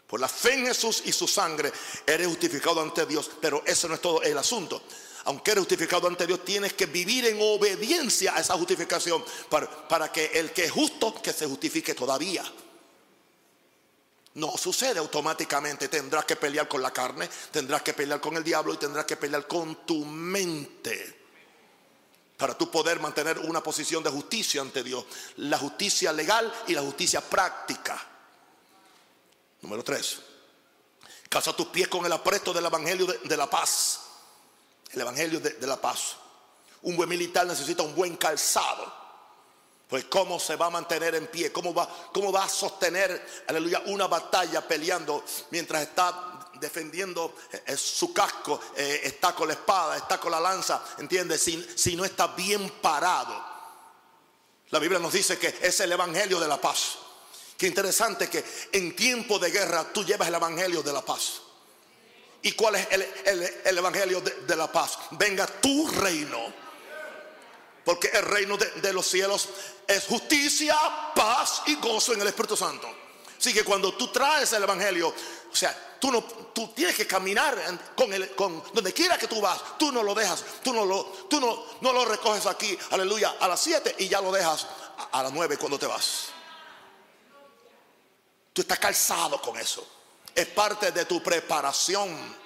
[0.04, 1.72] Por la fe en Jesús y su sangre
[2.04, 3.30] eres justificado ante Dios.
[3.40, 4.82] Pero eso no es todo el asunto.
[5.26, 10.10] Aunque eres justificado ante Dios, tienes que vivir en obediencia a esa justificación para, para
[10.10, 12.42] que el que es justo, que se justifique todavía.
[14.34, 15.86] No sucede automáticamente.
[15.86, 19.16] Tendrás que pelear con la carne, tendrás que pelear con el diablo y tendrás que
[19.16, 21.19] pelear con tu mente.
[22.40, 25.04] Para tú poder mantener una posición de justicia ante Dios.
[25.36, 28.02] La justicia legal y la justicia práctica.
[29.60, 30.20] Número tres.
[31.28, 34.00] Casa tus pies con el apresto del Evangelio de, la paz.
[34.90, 36.16] El Evangelio de, de la paz.
[36.80, 38.90] Un buen militar necesita un buen calzado.
[39.86, 43.82] Pues cómo se va a mantener en pie, cómo va, cómo va a sostener, aleluya,
[43.86, 46.29] una batalla peleando mientras está
[46.60, 47.34] defendiendo
[47.66, 51.42] eh, su casco, eh, está con la espada, está con la lanza, ¿entiendes?
[51.42, 53.48] Si, no está bien parado.
[54.70, 56.98] La Biblia nos dice que es el Evangelio de la paz.
[57.56, 61.42] Qué interesante que en tiempo de guerra tú llevas el Evangelio de la paz.
[62.42, 64.98] ¿Y cuál es el, el- el Evangelio de, de la paz?
[65.12, 66.60] Venga tu reino.
[67.84, 69.48] Porque el reino de, de los cielos
[69.86, 70.78] es justicia,
[71.14, 72.88] paz y gozo en el Espíritu Santo.
[73.38, 75.14] Así que cuando tú traes el Evangelio,
[75.50, 77.58] o sea, tú no, tú tienes que caminar
[77.96, 81.04] con el, con donde quiera que tú vas, tú no lo dejas, tú no lo,
[81.28, 85.18] tú no, no lo recoges aquí, aleluya, a las 7 y ya lo dejas a,
[85.18, 86.28] a las 9 cuando te vas.
[88.52, 89.86] Tú estás calzado con eso.
[90.34, 92.38] Es parte de tu preparación.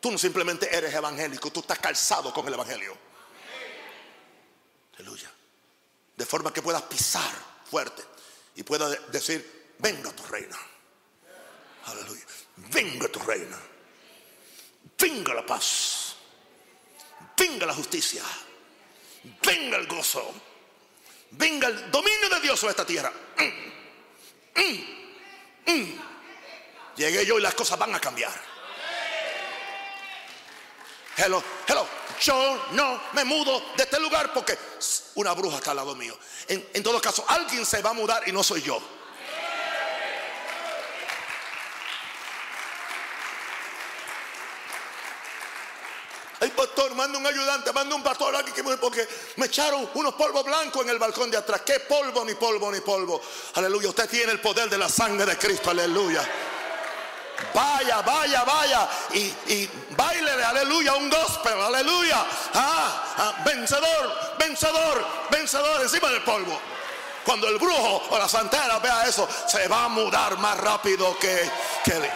[0.00, 2.96] Tú no simplemente eres evangélico, tú estás calzado con el evangelio.
[4.94, 5.30] Aleluya.
[6.16, 7.32] De forma que puedas pisar
[7.70, 8.11] fuerte
[8.56, 10.56] y puedas de- decir, venga tu reina.
[11.86, 12.24] Aleluya.
[12.56, 13.58] Venga tu reina.
[14.98, 16.16] Venga la paz.
[17.36, 18.22] Venga la justicia.
[19.44, 20.32] Venga el gozo.
[21.32, 23.12] Venga el dominio de Dios sobre esta tierra.
[23.38, 26.00] Mm, mm, mm.
[26.96, 28.32] Llegué yo y las cosas van a cambiar.
[31.16, 31.86] Hello, hello.
[32.20, 34.58] Yo no me mudo de este lugar porque
[35.14, 36.16] una bruja está al lado mío.
[36.48, 38.80] En, en todo caso, alguien se va a mudar y no soy yo.
[46.42, 48.34] Ay, pastor, manda un ayudante, manda un pastor
[48.80, 51.60] porque me echaron unos polvos blancos en el balcón de atrás.
[51.64, 53.22] ¿Qué polvo, ni polvo, ni polvo?
[53.54, 53.90] Aleluya.
[53.90, 55.70] Usted tiene el poder de la sangre de Cristo.
[55.70, 56.28] Aleluya.
[57.54, 58.88] Vaya, vaya, vaya.
[59.12, 62.24] Y, y bailele, aleluya, un gospel, aleluya.
[62.54, 66.58] Ah, ah, vencedor, vencedor, vencedor encima del polvo.
[67.24, 71.50] Cuando el brujo o la santera vea eso, se va a mudar más rápido que,
[71.84, 72.10] que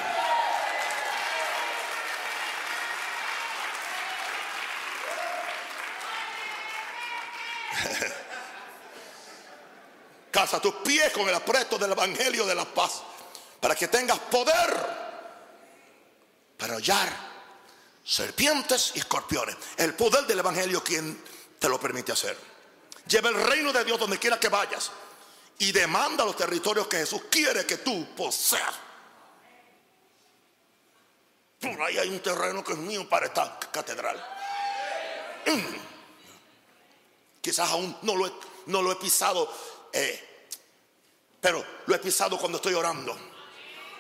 [10.31, 13.03] Calza tus pies con el apresto del Evangelio de la paz
[13.61, 15.16] para que tengas poder
[16.57, 17.09] para hollar
[18.05, 19.57] serpientes y escorpiones.
[19.77, 21.23] El poder del Evangelio quien
[21.59, 22.37] te lo permite hacer.
[23.07, 24.91] Lleva el reino de Dios donde quiera que vayas
[25.59, 28.75] y demanda los territorios que Jesús quiere que tú poseas.
[31.61, 34.17] Por ahí hay un terreno que es mío para esta catedral.
[35.47, 35.77] Mm.
[37.41, 38.33] Quizás aún no lo he,
[38.67, 39.53] no lo he pisado,
[39.93, 40.49] eh,
[41.41, 43.17] pero lo he pisado cuando estoy orando.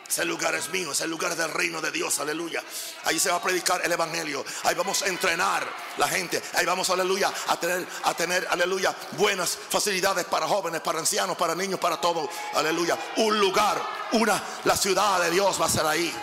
[0.08, 2.62] Ese lugar es mío, ese lugar es del reino de Dios, aleluya.
[3.04, 4.44] Ahí se va a predicar el evangelio.
[4.62, 5.66] Ahí vamos a entrenar
[5.98, 6.40] la gente.
[6.54, 11.54] Ahí vamos, aleluya, a tener, a tener, aleluya, buenas facilidades para jóvenes, para ancianos, para
[11.54, 12.28] niños, para todo.
[12.54, 12.96] Aleluya.
[13.16, 16.14] Un lugar, una, la ciudad de Dios va a ser ahí.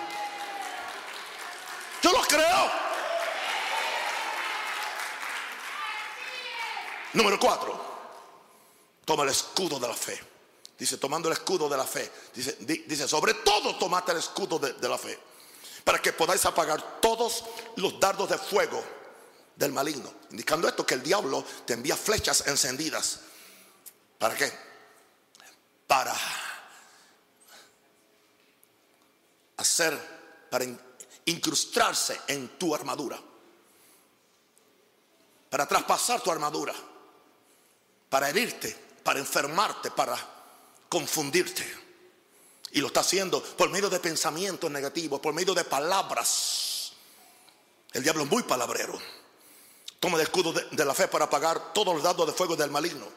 [2.02, 2.72] Yo lo creo.
[7.14, 7.94] Número cuatro.
[9.06, 10.33] Toma el escudo de la fe.
[10.84, 12.12] Dice, tomando el escudo de la fe.
[12.34, 15.18] Dice, di- dice sobre todo tomate el escudo de, de la fe.
[15.86, 17.46] Para que podáis apagar todos
[17.78, 18.84] los dardos de fuego
[19.56, 20.12] del maligno.
[20.32, 23.20] Indicando esto que el diablo te envía flechas encendidas.
[24.20, 24.52] ¿Para qué?
[25.88, 26.14] Para
[29.56, 29.98] hacer,
[30.50, 30.80] para in-
[31.26, 33.18] incrustarse en tu armadura.
[35.50, 36.74] Para traspasar tu armadura
[38.10, 38.70] para herirte,
[39.04, 40.16] para enfermarte, para
[40.94, 41.66] confundirte.
[42.74, 46.94] Y lo está haciendo por medio de pensamientos negativos, por medio de palabras.
[47.92, 48.94] El diablo es muy palabrero.
[50.00, 53.08] Toma el escudo de, la fe para apagar todos los dardos de fuego del maligno.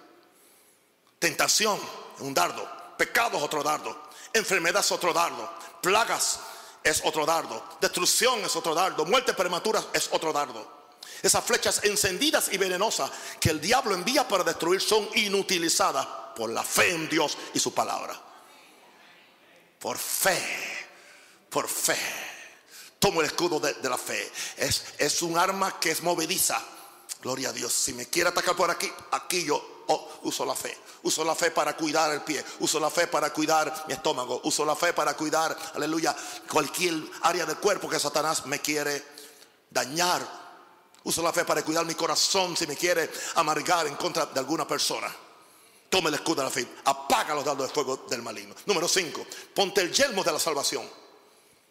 [1.18, 1.78] Tentación,
[2.20, 2.66] un dardo.
[2.96, 4.08] Pecado es otro dardo.
[4.32, 5.52] Enfermedad es otro dardo.
[5.82, 6.40] Plagas
[6.82, 7.62] es otro dardo.
[7.78, 9.04] Destrucción es otro dardo.
[9.04, 10.94] Muerte prematura es otro dardo.
[11.22, 16.62] Esas flechas encendidas y venenosas que el diablo envía para destruir son inutilizadas por la
[16.62, 18.26] fe en Dios y su palabra
[19.86, 20.36] por fe,
[21.48, 21.96] por fe.
[22.98, 24.32] Tomo el escudo de, la fe.
[24.56, 26.60] Es, es, un arma que es movediza.
[27.22, 27.72] Gloria a Dios.
[27.72, 30.76] Si me quiere atacar por aquí, aquí yo oh, uso la fe.
[31.02, 32.44] Uso la fe para cuidar el pie.
[32.60, 34.40] Uso la fe para cuidar mi estómago.
[34.44, 36.16] Uso la fe para cuidar, aleluya,
[36.50, 39.04] cualquier área del cuerpo que Satanás me quiere
[39.70, 40.26] dañar.
[41.04, 44.66] Uso la fe para cuidar mi corazón si me quiere amargar en contra de alguna
[44.66, 45.14] persona.
[45.88, 46.66] Toma el escudo de la fe.
[46.84, 48.54] Apaga los dardos de fuego del maligno.
[48.66, 49.26] Número 5.
[49.54, 50.88] Ponte el yelmo de la salvación.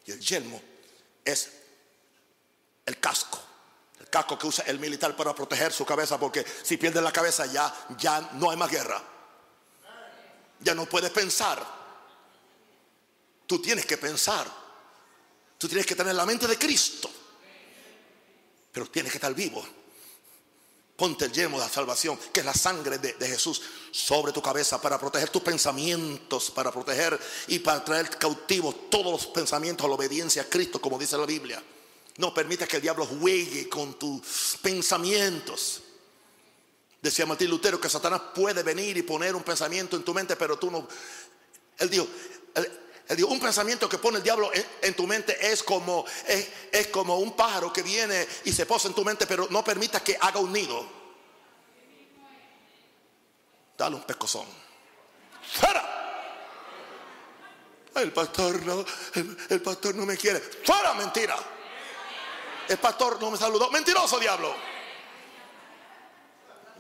[0.06, 0.62] Y el yelmo
[1.24, 1.52] es
[2.86, 3.40] el casco.
[4.00, 6.20] El casco que usa el militar para proteger su cabeza.
[6.20, 9.04] Porque si pierde la cabeza ya, ya no hay más guerra.
[10.62, 11.66] Ya no puedes pensar.
[13.46, 14.48] Tú tienes que pensar.
[15.58, 17.10] Tú tienes que tener la mente de Cristo.
[18.72, 19.66] Pero tienes que estar vivo.
[20.96, 24.82] Ponte el yelmo de la salvación, que es la sangre de, Jesús, sobre tu cabeza
[24.82, 29.96] para proteger tus pensamientos, para proteger y para traer cautivos todos los pensamientos a la
[29.96, 31.62] obediencia a Cristo, como dice la Biblia.
[32.18, 35.82] No permita que el diablo juegue con tus pensamientos.
[37.02, 40.58] Decía Martín Lutero que Satanás puede venir y poner un pensamiento en tu mente, pero
[40.58, 40.88] tú no.
[41.78, 42.08] Él dijo,
[43.28, 47.72] un pensamiento que pone el diablo en, tu mente es como, es, como un pájaro
[47.72, 50.86] que viene y se posa en tu mente, pero no permita que haga un nido.
[53.78, 54.48] Dale un pescozón.
[55.54, 55.92] ¡Fuera!
[57.96, 58.84] El pastor no,
[59.50, 60.40] el, pastor no me quiere.
[60.40, 60.94] ¡Fuera!
[60.96, 61.36] Mentira.
[62.68, 63.70] El pastor no me saludó.
[63.70, 64.56] Mentiroso diablo.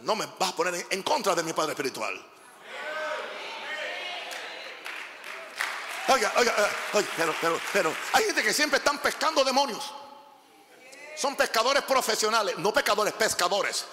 [0.01, 2.34] No me vas a poner en contra de mi padre espiritual.
[6.07, 6.53] Oiga, oiga,
[6.93, 9.91] oiga, pero, pero, pero hay gente que siempre están pescando demonios.
[11.15, 13.85] Son pescadores profesionales, no pescadores, pescadores.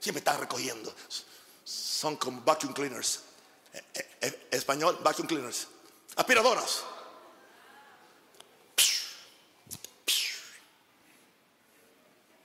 [0.00, 0.94] Siempre están recogiendo.
[1.64, 3.20] Son como vacuum cleaners.
[3.72, 5.68] Eh, eh, eh, español, vacuum cleaners.
[6.16, 6.84] Aspiradoras.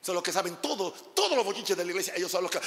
[0.01, 2.13] Son los que saben todo, todos los bochinches de la iglesia.
[2.15, 2.61] Ellos son los que.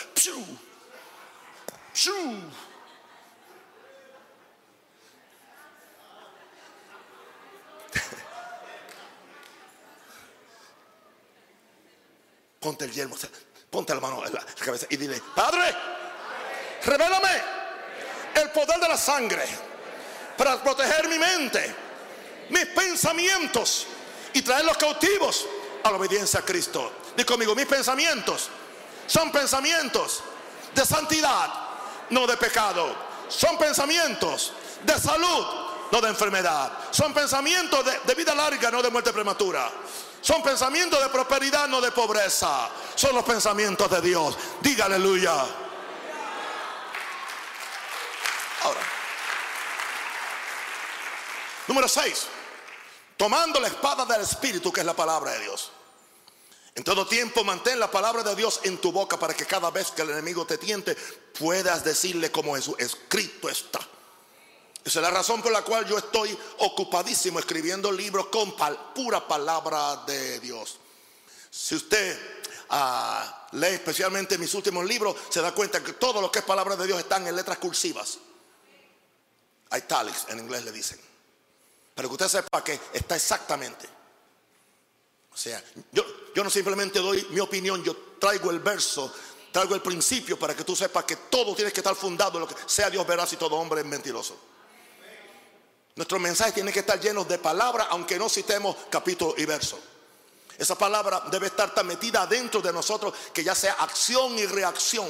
[12.63, 13.17] Ponte el yelmo,
[13.69, 15.75] ponte la mano en la cabeza y dile, Padre,
[16.85, 17.43] revélame
[18.35, 19.45] el poder de la sangre
[20.39, 21.75] para proteger mi mente,
[22.49, 23.87] mis pensamientos
[24.33, 25.47] y traerlos cautivos
[25.83, 26.93] a la obediencia a Cristo.
[27.17, 28.49] Dí conmigo, mis pensamientos
[29.07, 30.23] son pensamientos
[30.75, 31.53] de santidad,
[32.11, 33.13] no de pecado.
[33.29, 34.53] Son pensamientos
[34.85, 35.47] de salud,
[35.91, 36.73] no de enfermedad.
[36.91, 39.71] Son pensamientos de vida larga, no de muerte prematura.
[40.23, 42.71] Son pensamientos de prosperidad, no de pobreza.
[42.95, 44.39] Son los pensamientos de Dios.
[44.61, 45.33] Diga aleluya.
[48.63, 48.81] Ahora.
[51.67, 52.27] Número 6.
[53.17, 55.73] Tomando la espada del Espíritu, que es la palabra de Dios.
[56.75, 59.91] En todo tiempo mantén la palabra de Dios en tu boca para que cada vez
[59.91, 60.95] que el enemigo te tiente
[61.39, 63.81] puedas decirle como Jesús, escrito está.
[64.85, 68.55] Esa es la razón por la cual yo estoy ocupadísimo escribiendo libros con
[68.95, 70.79] pura palabra de Dios.
[71.51, 72.19] Si usted
[72.71, 76.75] ah, lee especialmente mis últimos libros, se da cuenta que todo lo que es palabra
[76.75, 78.19] de Dios están en letras cursivas.
[79.71, 81.01] Italics en inglés le dicen.
[81.95, 83.89] Pero que usted sepa que está exactamente.
[85.33, 85.63] O sea,
[85.93, 86.05] yo,
[86.35, 89.13] yo no simplemente doy mi opinión, yo traigo el verso,
[89.53, 92.49] traigo el principio para que tú sepas que todo tiene que estar fundado en lo
[92.49, 94.37] que sea Dios veraz y todo hombre es mentiroso.
[95.95, 99.79] Nuestro mensaje tiene que estar lleno de palabra, aunque no citemos capítulo y verso.
[100.57, 105.09] Esa palabra debe estar tan metida dentro de nosotros que ya sea acción y reacción.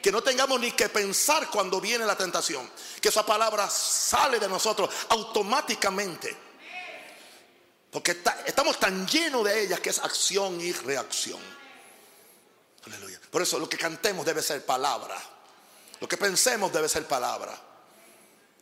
[0.00, 2.70] Que no tengamos ni que pensar cuando viene la tentación.
[3.00, 6.36] Que esa palabra sale de nosotros automáticamente.
[7.90, 11.40] Porque estamos tan llenos de ella que es acción y reacción.
[13.30, 15.20] Por eso lo que cantemos debe ser palabra.
[16.00, 17.69] Lo que pensemos debe ser palabra.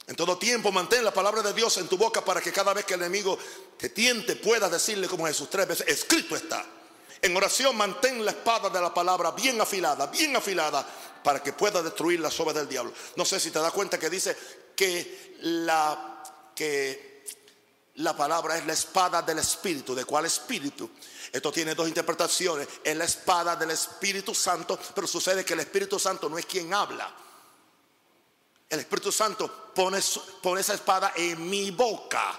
[0.08, 2.84] En todo tiempo mantén la palabra de Dios en tu boca para que cada vez
[2.84, 3.38] que el enemigo
[3.76, 6.64] te tiente puedas decirle como Jesús tres veces, escrito está,
[7.20, 10.86] En oración mantén la espada de la palabra bien afilada, bien afilada,
[11.22, 12.92] para que pueda destruir las obras del diablo.
[13.16, 14.36] No sé si te das cuenta que dice
[14.74, 16.22] que la,
[16.54, 17.24] que
[17.96, 19.94] la palabra es la espada del Espíritu.
[19.94, 20.88] ¿De cuál Espíritu?
[21.32, 22.68] Esto tiene dos interpretaciones.
[22.84, 26.72] Es la espada del Espíritu Santo, pero sucede que el Espíritu Santo no es quien
[26.72, 27.12] habla.
[28.68, 32.38] El Espíritu Santo pone, esa espada en mi boca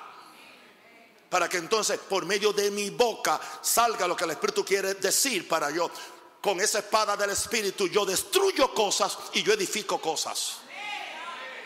[1.30, 5.48] para que entonces por medio de mi boca salga lo que el Espíritu quiere decir
[5.48, 5.90] para yo.
[6.42, 10.58] Con esa espada del Espíritu yo destruyo cosas y yo edifico cosas.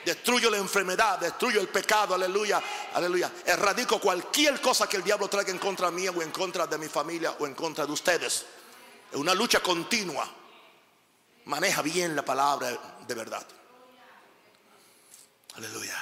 [0.05, 2.61] Destruyo la enfermedad, destruyo el pecado, aleluya,
[2.93, 3.31] aleluya.
[3.45, 6.87] Erradico cualquier cosa que el diablo traiga en contra mía o en contra de mi
[6.87, 8.45] familia o en contra de ustedes.
[9.11, 10.29] Es una lucha continua.
[11.45, 13.45] Maneja bien la palabra de verdad.
[15.55, 15.97] Aleluya.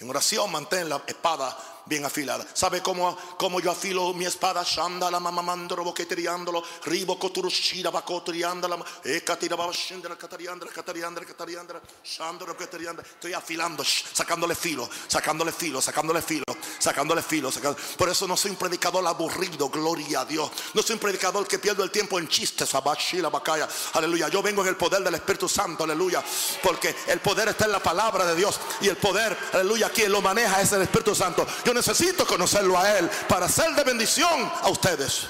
[0.00, 1.52] En oración mantén la espada
[1.90, 2.46] bien afilada.
[2.54, 4.62] ¿Sabe cómo, cómo yo afilo mi espada?
[4.62, 6.62] Shanda la mamamandro boqueteriándolo.
[6.84, 8.78] Ribo coturushira bacoteriándala.
[9.04, 11.80] Ecatira babashindra catariandra catariandra catariandra.
[12.04, 13.04] Shandro coteriandra.
[13.04, 16.44] Estoy afilando, sacándole filo, sacándole filo, sacándole filo,
[16.78, 17.50] sacándole filo.
[17.98, 20.48] Por eso no soy un predicador aburrido, gloria a Dios.
[20.74, 22.72] No soy un predicador que pierdo el tiempo en chistes.
[22.72, 23.68] Abashila bacaya.
[23.94, 24.28] Aleluya.
[24.28, 26.22] Yo vengo en el poder del Espíritu Santo, aleluya.
[26.62, 28.60] Porque el poder está en la palabra de Dios.
[28.80, 31.44] Y el poder, aleluya, quien lo maneja es el Espíritu Santo.
[31.64, 35.22] Yo necesito conocerlo a Él para ser de bendición a ustedes.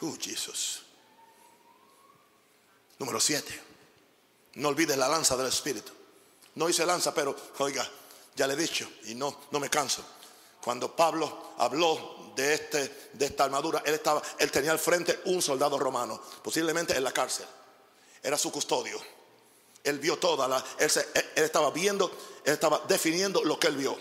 [0.00, 0.82] Uh, Jesús.
[2.98, 3.62] Número 7.
[4.54, 5.92] No olvides la lanza del Espíritu.
[6.54, 7.86] No hice lanza, pero oiga,
[8.34, 10.02] ya le he dicho y no, no me canso.
[10.62, 15.42] Cuando Pablo habló de, este, de esta armadura, él, estaba, él tenía al frente un
[15.42, 17.46] soldado romano, posiblemente en la cárcel.
[18.22, 18.98] Era su custodio.
[19.84, 20.90] Él vio toda la, él,
[21.36, 22.10] estaba viendo,
[22.42, 23.96] él estaba definiendo lo que él vio.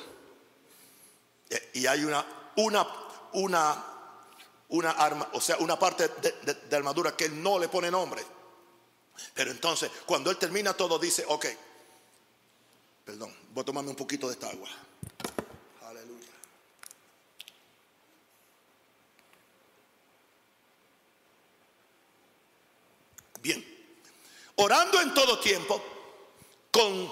[1.50, 2.26] Eh, y hay una,
[2.56, 2.88] una,
[3.34, 3.86] una,
[4.70, 8.24] una arma, o sea, una parte de, armadura que él no le pone nombre.
[9.34, 11.48] Pero entonces, cuando él termina todo, dice, ok,
[13.04, 14.70] perdón, voy a tomarme un poquito de esta agua.
[23.42, 23.73] Bien
[24.56, 25.82] orando en todo tiempo,
[26.72, 27.12] con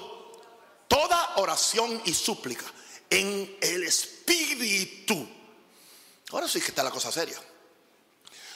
[0.87, 2.65] toda oración y súplica,
[3.09, 5.27] en el Espíritu.
[6.31, 7.39] Ahora sí que está la cosa seria.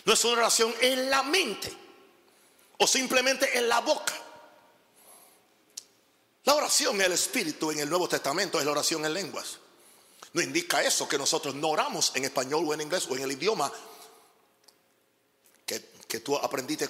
[0.06, 1.74] No es una oración en la mente
[2.78, 4.14] o simplemente en la boca.
[6.46, 9.58] La oración en el Espíritu en el Nuevo Testamento es la oración en lenguas.
[10.34, 13.32] No indica eso que nosotros no oramos en español o en inglés o en el
[13.32, 13.72] idioma
[15.66, 16.90] que, tú aprendiste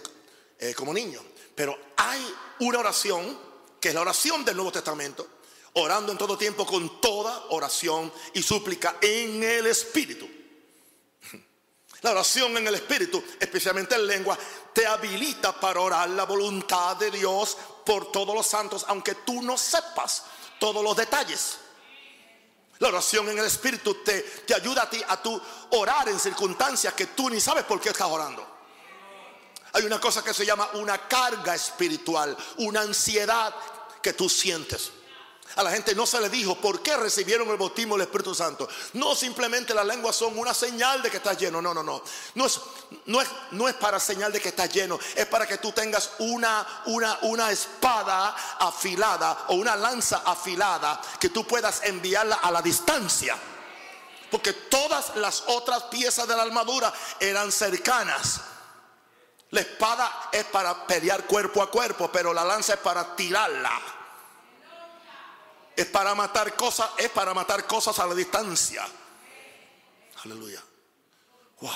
[0.59, 1.23] eh, como niño.
[1.55, 3.39] Pero hay una oración,
[3.79, 5.27] que es la oración del Nuevo Testamento,
[5.73, 10.27] orando en todo tiempo con toda oración y súplica en el Espíritu.
[12.01, 14.37] La oración en el Espíritu, especialmente en lengua,
[14.73, 19.57] te habilita para orar la voluntad de Dios por todos los santos, aunque tú no
[19.57, 20.23] sepas
[20.59, 21.57] todos los detalles.
[22.79, 25.41] La oración en el Espíritu te, te ayuda a ti a tu
[25.71, 28.54] orar en circunstancias que tú ni sabes por qué estás orando.
[29.75, 33.53] Hay una cosa que se llama una carga espiritual, una ansiedad
[34.01, 34.89] que tú sientes.
[35.57, 38.69] A la gente no se le dijo por qué recibieron el bautismo del Espíritu Santo.
[38.93, 41.61] No simplemente las lenguas son una señal de que estás lleno.
[41.61, 42.01] No, no, no.
[42.35, 42.61] No es,
[43.07, 44.97] no es, no es para señal de que estás lleno.
[45.13, 51.27] Es para que tú tengas una, una, una espada afilada o una lanza afilada que
[51.27, 53.37] tú puedas enviarla a la distancia.
[54.31, 58.54] Porque todas las otras piezas de la armadura eran cercanas.
[59.55, 63.81] La espada es para pelear cuerpo a cuerpo, pero la lanza es para tirarla.
[65.73, 68.85] Es para matar cosas, es para matar cosas a la distancia.
[70.25, 70.61] Aleluya.
[71.61, 71.71] Wow.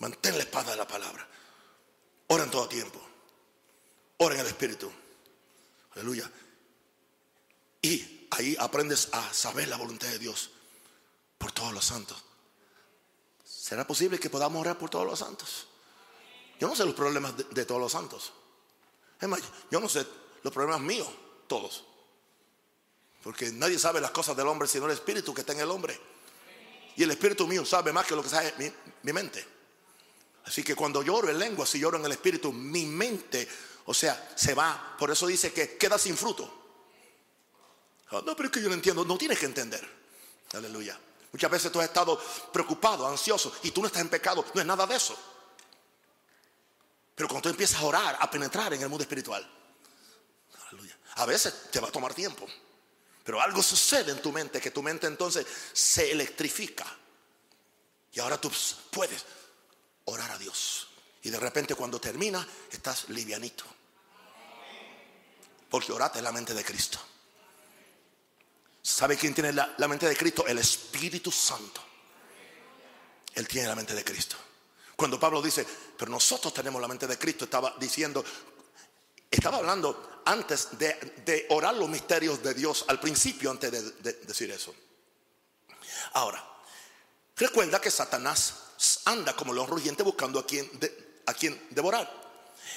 [0.00, 1.26] Mantén la espada de la palabra.
[2.26, 3.00] Ora en todo tiempo.
[4.18, 4.92] Ora en el Espíritu.
[5.92, 6.30] Aleluya.
[7.80, 10.50] Y ahí aprendes a saber la voluntad de Dios
[11.38, 12.22] por todos los santos.
[13.68, 15.66] ¿Será posible que podamos orar por todos los santos?
[16.58, 18.32] Yo no sé los problemas de, todos los santos.
[19.20, 19.40] Es más,
[19.70, 20.06] yo no sé
[20.42, 21.06] los problemas míos,
[21.46, 21.84] todos.
[23.22, 26.00] Porque nadie sabe las cosas del hombre sino el espíritu que está en el hombre.
[26.96, 28.54] Y el espíritu mío sabe más que lo que sabe
[29.02, 29.46] mi, mente.
[30.46, 33.46] Así que cuando lloro en lengua, si lloro en el espíritu, mi mente,
[33.84, 34.96] o sea, se va.
[34.98, 36.50] Por eso dice que queda sin fruto.
[38.12, 39.04] Ah, no, pero es que yo no entiendo.
[39.04, 39.86] No tienes que entender.
[40.54, 40.98] Aleluya.
[41.32, 42.18] Muchas veces tú has estado
[42.52, 44.44] preocupado, ansioso y tú no estás en pecado.
[44.54, 45.16] No es nada de eso.
[47.14, 49.46] Pero cuando tú empiezas a orar, a penetrar en el mundo espiritual,
[51.16, 52.46] a veces te va a tomar tiempo.
[53.24, 56.86] Pero algo sucede en tu mente, que tu mente entonces se electrifica.
[58.12, 58.50] Y ahora tú
[58.90, 59.24] puedes
[60.06, 60.88] orar a Dios.
[61.22, 63.64] Y de repente cuando termina, estás livianito.
[65.68, 66.98] Porque oraste en la mente de Cristo.
[68.88, 70.46] ¿Sabe quién tiene la, mente de Cristo?
[70.46, 71.82] El Espíritu Santo.
[73.34, 74.36] Él tiene la mente de Cristo.
[74.96, 75.66] Cuando Pablo dice,
[75.96, 78.24] pero nosotros tenemos la mente de Cristo, estaba diciendo,
[79.30, 83.70] estaba hablando antes de, orar los misterios de Dios, al principio antes
[84.02, 84.74] de, decir eso.
[86.14, 86.42] Ahora,
[87.36, 88.54] recuerda que Satanás
[89.04, 90.68] anda como león rugiente buscando a quien,
[91.26, 92.10] a quien devorar.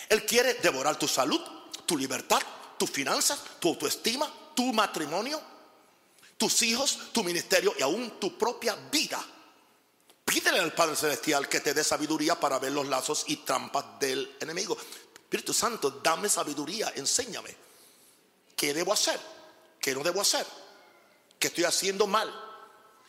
[0.09, 1.39] Él quiere devorar tu salud,
[1.86, 2.41] tu libertad,
[2.78, 5.41] tus finanzas, tu autoestima, tu matrimonio,
[6.42, 9.24] tus hijos, tu ministerio y aún tu propia vida.
[10.26, 14.38] Pídele al Padre Celestial que te dé sabiduría para ver los lazos y trampas del
[14.39, 14.76] enemigo.
[15.14, 17.56] Espíritu Santo, dame sabiduría, enséñame.
[18.56, 19.20] ¿Qué debo hacer?
[19.80, 20.48] ¿Qué no debo hacer?
[21.38, 22.34] ¿Qué estoy haciendo mal?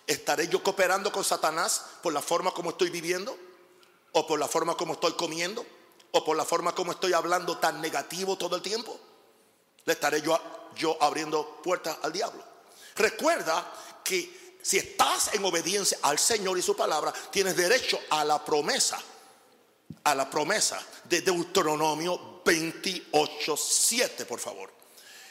[0.07, 3.35] ¿Estaré yo cooperando con Satanás por la forma como estoy viviendo?
[4.13, 5.65] ¿O por la forma como estoy comiendo?
[6.11, 9.01] ¿O por la forma como estoy hablando tan negativo todo el tiempo?
[9.87, 10.39] Le estaré yo,
[10.77, 12.52] yo abriendo puertas al diablo.
[12.97, 13.73] Recuerda
[14.05, 18.99] que si estás en obediencia al Señor y su palabra, tienes derecho a la promesa,
[20.05, 24.73] a la promesa de Deuteronomio 28, 7, por favor.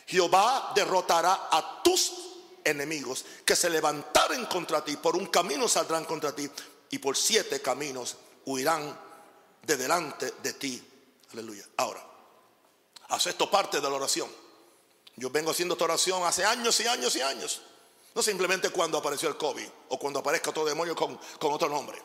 [0.06, 2.12] Jehová derrotará a tus
[2.64, 6.50] enemigos que se levantaren contra ti, por un camino saldrán contra ti
[6.90, 9.00] y por siete caminos huirán
[9.64, 10.84] de delante de ti.
[11.32, 11.66] Aleluya.
[11.78, 12.06] Ahora,
[13.10, 14.30] hace esto parte de la oración.
[15.16, 17.62] Yo vengo haciendo esta oración hace años y años y años.
[18.14, 22.02] No simplemente cuando apareció el COVID o cuando aparezca otro demonio con, otro nombre.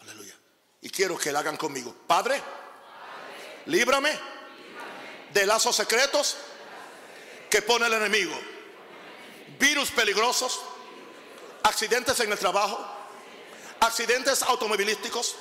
[0.00, 0.34] Aleluya.
[0.82, 1.94] Y quiero que lo hagan conmigo.
[2.06, 2.40] Padre,
[3.66, 4.16] líbrame,
[5.32, 6.36] de lazos secretos
[7.50, 8.34] que pone el enemigo.
[9.58, 10.60] Virus peligrosos,
[11.62, 12.78] accidentes en el trabajo,
[13.80, 15.36] accidentes automovilísticos,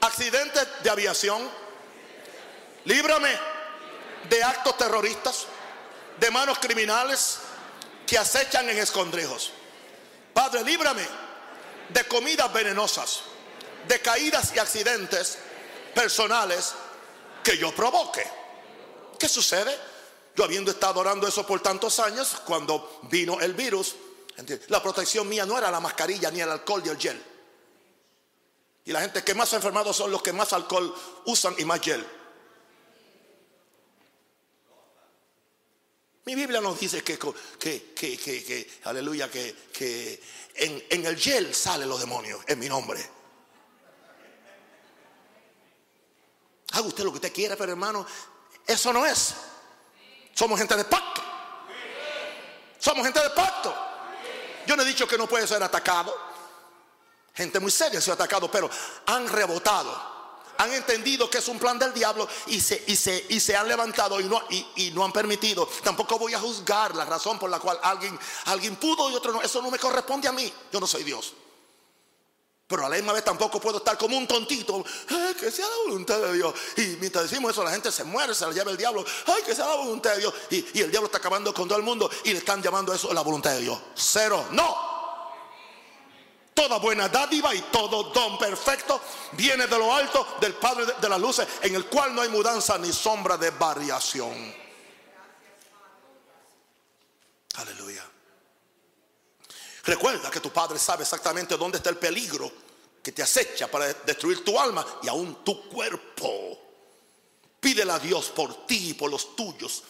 [0.00, 1.48] accidentes de aviación.
[2.84, 3.55] Líbrame
[4.28, 5.46] de actos terroristas
[6.18, 7.38] de manos criminales
[8.06, 9.52] que acechan en escondrijos.
[10.32, 11.06] Padre, líbrame
[11.88, 13.22] de comidas venenosas,
[13.86, 15.38] de caídas y accidentes
[15.94, 16.74] personales
[17.42, 18.26] que yo provoque.
[19.18, 19.76] ¿Qué sucede?
[20.34, 23.96] Yo habiendo estado orando eso por tantos años, cuando vino el virus,
[24.68, 27.22] la protección mía no era la mascarilla, ni el alcohol, ni el gel.
[28.84, 31.80] Y la gente que más ha enfermado son los que más alcohol usan y más
[31.80, 32.06] gel.
[36.26, 37.16] Mi Biblia nos dice que,
[37.56, 40.20] que, que, que aleluya, que,
[40.56, 43.00] en, en, el gel salen los demonios, en mi nombre.
[46.72, 48.04] Haga usted lo que usted quiera, pero hermano,
[48.66, 49.34] eso no es.
[50.34, 51.22] Somos gente de pacto.
[52.80, 53.72] Somos gente de pacto.
[54.66, 56.12] Yo no he dicho que no puede ser atacado.
[57.34, 58.68] Gente muy seria ha sido atacado, pero
[59.06, 60.15] han rebotado
[60.58, 63.68] han entendido que es un plan del diablo y se, y se, y se han
[63.68, 65.68] levantado y no, y, no han permitido.
[65.82, 69.42] Tampoco voy a juzgar la razón por la cual alguien, alguien pudo y otro no.
[69.42, 70.52] Eso no me corresponde a mí.
[70.72, 71.34] Yo no soy Dios.
[72.68, 74.84] Pero a la misma vez tampoco puedo estar como un tontito.
[75.40, 76.54] que sea la voluntad de Dios.
[76.76, 79.04] Y mientras decimos eso, la gente se muere, se la lleva el diablo.
[79.26, 80.34] Ay, que sea la voluntad de Dios.
[80.50, 83.12] Y, y el diablo está acabando con todo el mundo y le están llamando eso
[83.14, 83.78] la voluntad de Dios.
[83.94, 84.46] Cero.
[84.50, 84.95] No.
[86.56, 88.98] Toda buena dádiva y todo don perfecto
[89.32, 92.78] viene de lo alto del Padre de las luces, en el cual no hay mudanza
[92.78, 94.54] ni sombra de variación.
[97.56, 98.02] Aleluya.
[99.84, 102.50] Recuerda que tu Padre sabe exactamente dónde está el peligro
[103.02, 106.58] que te acecha para destruir tu alma y aún tu cuerpo.
[107.60, 109.82] Pídele a Dios por ti y por los tuyos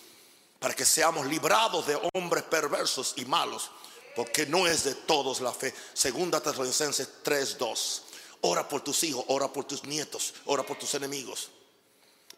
[0.59, 3.71] para que seamos librados de hombres perversos y malos
[4.17, 5.73] porque no es de todos la fe.
[5.93, 8.03] Segunda Tesalonicenses 3:2.
[8.41, 11.51] Ora por tus hijos, ora por tus nietos, ora por tus enemigos.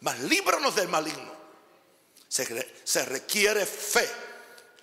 [0.01, 1.39] Mas líbranos del maligno.
[2.29, 4.09] Se, se requiere fe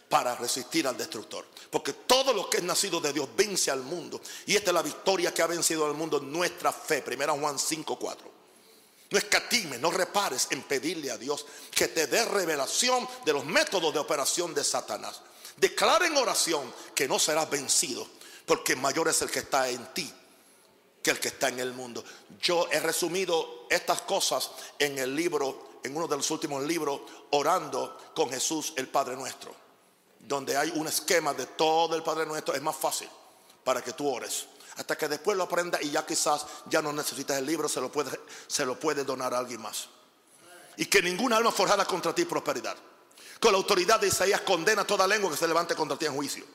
[0.09, 1.45] para resistir al destructor.
[1.69, 4.21] Porque todo lo que es nacido de Dios vence al mundo.
[4.45, 7.01] Y esta es la victoria que ha vencido al mundo, nuestra fe.
[7.01, 8.31] Primera Juan 5:4.
[9.11, 13.93] No escatime, no repares en pedirle a Dios que te dé revelación de los métodos
[13.93, 15.21] de operación de Satanás.
[15.57, 18.07] Declara en oración que no serás vencido,
[18.45, 20.13] porque mayor es el que está en ti
[21.05, 22.03] que el que está en el mundo.
[22.41, 24.49] Yo he resumido estas cosas
[24.79, 26.99] en el libro, en uno de los últimos libros,
[27.29, 29.53] Orando con Jesús el Padre Nuestro,
[30.19, 32.55] donde hay un esquema de todo el Padre Nuestro.
[32.55, 33.07] Es más fácil
[33.63, 34.47] para que tú ores.
[34.77, 37.91] Hasta que después lo aprendas y ya quizás ya no necesitas el libro, se lo
[37.91, 39.87] puede, se lo puede donar a alguien más.
[40.75, 42.75] Y que ninguna alma forjada contra ti prosperidad.
[43.39, 46.45] Con la autoridad de Isaías condena toda lengua que se levante contra ti en juicio.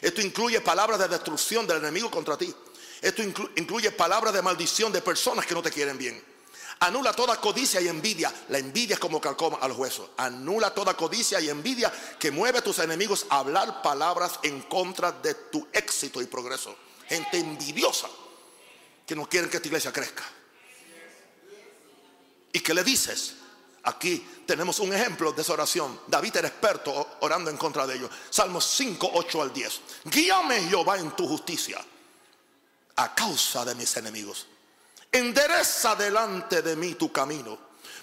[0.00, 2.54] Esto incluye palabras de destrucción del enemigo contra ti.
[3.00, 6.22] Esto incluye palabras de maldición de personas que no te quieren bien.
[6.80, 8.32] Anula toda codicia y envidia.
[8.48, 10.10] La envidia es como calcoma a los huesos.
[10.16, 15.10] Anula toda codicia y envidia que mueve a tus enemigos a hablar palabras en contra
[15.10, 16.76] de tu éxito y progreso.
[17.08, 18.08] Gente envidiosa
[19.06, 20.24] que no quieren que tu iglesia crezca.
[22.52, 23.34] ¿Y qué le dices?
[23.88, 26.00] Aquí tenemos un ejemplo de esa oración.
[26.06, 28.10] David era experto orando en contra de ellos.
[28.28, 29.80] Salmos 5, 8 al 10.
[30.04, 31.82] Guíame Jehová en tu justicia
[32.96, 34.46] a causa de mis enemigos.
[35.10, 37.56] Endereza delante de mí tu camino,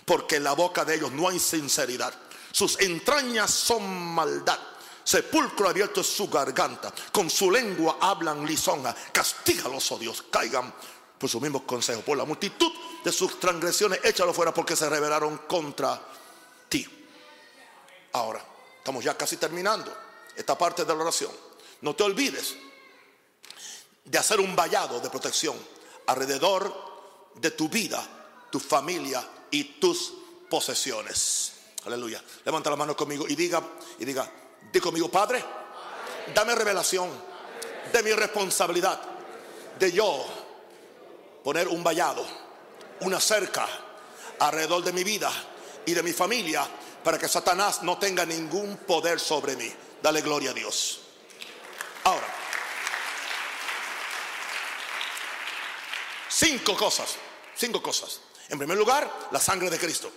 [0.06, 2.14] porque en la boca de ellos no hay sinceridad.
[2.52, 4.60] Sus entrañas son maldad.
[5.04, 6.92] Sepulcro abierto es su garganta.
[7.12, 8.96] Con su lengua hablan lisonja.
[9.12, 10.74] Castígalos, oh Dios, caigan
[11.20, 12.04] por sus mismos consejos.
[12.04, 12.72] Por la multitud
[13.04, 16.02] de sus transgresiones, échalo fuera porque se rebelaron contra
[16.70, 16.88] ti.
[18.14, 18.44] Ahora,
[18.78, 19.96] estamos ya casi terminando
[20.36, 21.32] esta parte de la oración.
[21.82, 22.56] No te olvides
[24.04, 25.56] de hacer un vallado de protección
[26.08, 26.74] alrededor
[27.36, 28.04] de tu vida,
[28.52, 30.14] tu familia y tus
[30.50, 31.54] posesiones.
[31.86, 32.24] Aleluya.
[32.44, 33.62] Levanta la mano conmigo y diga,
[34.00, 34.32] y diga,
[34.72, 35.44] di conmigo, Padre,
[36.34, 37.10] dame revelación
[37.92, 39.00] de mi responsabilidad
[39.78, 40.45] de yo
[41.46, 42.26] poner un vallado,
[43.02, 43.68] una cerca
[44.40, 45.32] alrededor de mi vida
[45.86, 46.68] y de mi familia
[47.04, 49.72] para que Satanás no tenga ningún poder sobre mí.
[50.02, 51.02] Dale gloria a Dios.
[52.04, 52.28] Ahora,
[56.30, 57.16] cinco cosas
[57.56, 58.20] Cinco cosas.
[58.50, 60.12] En primer lugar, la sangre de Cristo.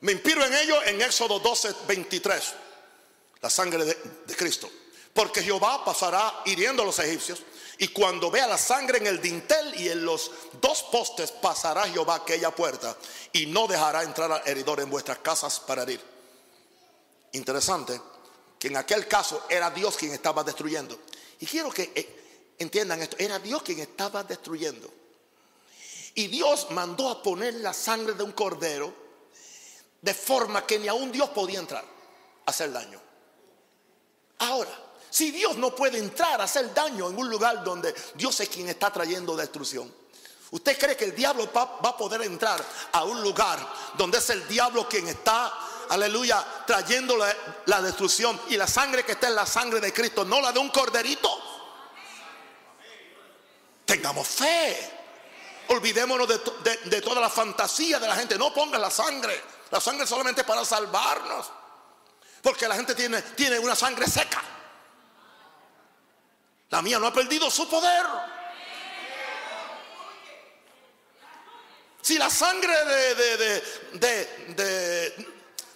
[0.00, 2.54] Me inspiro en ello en Éxodo 12, 23.
[3.40, 4.70] La sangre de, de Cristo.
[5.18, 7.42] Porque Jehová pasará hiriendo a los egipcios.
[7.78, 12.14] Y cuando vea la sangre en el dintel y en los dos postes, pasará Jehová
[12.14, 12.96] aquella puerta.
[13.32, 16.00] Y no dejará entrar al heridor en vuestras casas para herir.
[17.32, 18.00] Interesante
[18.60, 20.96] que en aquel caso era Dios quien estaba destruyendo.
[21.40, 23.16] Y quiero que eh, entiendan esto.
[23.18, 24.88] Era Dios quien estaba destruyendo.
[26.14, 28.94] Y Dios mandó a poner la sangre de un cordero
[30.00, 33.00] de forma que ni aún Dios podía entrar a hacer daño.
[34.38, 38.48] Ahora, si Dios no puede entrar a hacer daño en un lugar donde Dios es
[38.48, 39.92] quien está trayendo destrucción,
[40.50, 43.58] ¿usted cree que el diablo va, a poder entrar a un lugar
[43.96, 45.52] donde es el diablo quien está,
[45.88, 50.40] aleluya, trayendo la, destrucción y la sangre que está en la sangre de Cristo, no
[50.40, 51.30] la de un corderito?
[53.86, 54.94] Tengamos fe.
[55.68, 58.36] Olvidémonos de, toda la fantasía de la gente.
[58.36, 59.42] No pongas la sangre.
[59.70, 61.50] La sangre solamente para salvarnos.
[62.42, 64.42] Porque la gente tiene, tiene una sangre seca.
[66.70, 68.04] La mía no ha perdido su poder.
[72.02, 73.14] Si la sangre de,
[73.94, 75.14] de,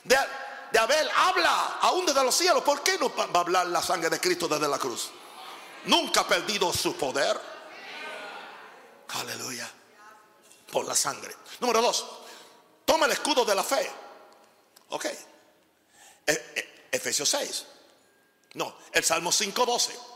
[0.04, 4.08] de, Abel habla aún desde los cielos, ¿por qué no va a hablar la sangre
[4.08, 5.10] de Cristo desde la cruz?
[5.84, 7.38] Nunca ha perdido su poder.
[9.08, 9.70] Aleluya
[10.70, 11.36] por la sangre.
[11.60, 12.06] Número dos,
[12.84, 13.90] toma el escudo de la fe.
[14.88, 15.04] Ok.
[15.04, 15.16] E,
[16.26, 17.66] e, Efesios 6.
[18.54, 20.11] No, el Salmo 5.12.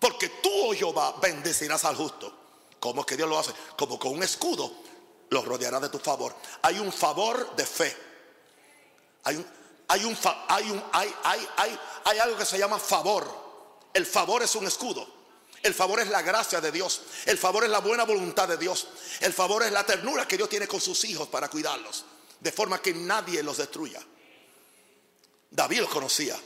[0.00, 2.34] Porque tú, oh Jehová, bendecirás al justo.
[2.80, 3.52] ¿Cómo es que Dios lo hace?
[3.76, 4.72] Como con un escudo
[5.28, 6.34] lo rodeará de tu favor.
[6.62, 7.96] Hay un favor de fe.
[9.24, 9.46] Hay un,
[9.86, 10.16] hay un,
[10.48, 13.28] hay un, hay, hay, hay algo que se llama favor.
[13.92, 15.06] El favor es un escudo.
[15.62, 17.02] El favor es la gracia de Dios.
[17.26, 18.86] El favor es la buena voluntad de Dios.
[19.20, 22.06] El favor es la ternura que Dios tiene con sus hijos para cuidarlos.
[22.40, 24.00] De forma que nadie los destruya.
[25.50, 26.40] David los conocía.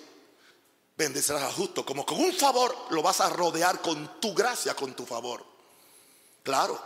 [0.97, 1.84] Bendecirás al justo.
[1.84, 5.45] Como con un favor lo vas a rodear con tu gracia, con tu favor.
[6.42, 6.80] Claro.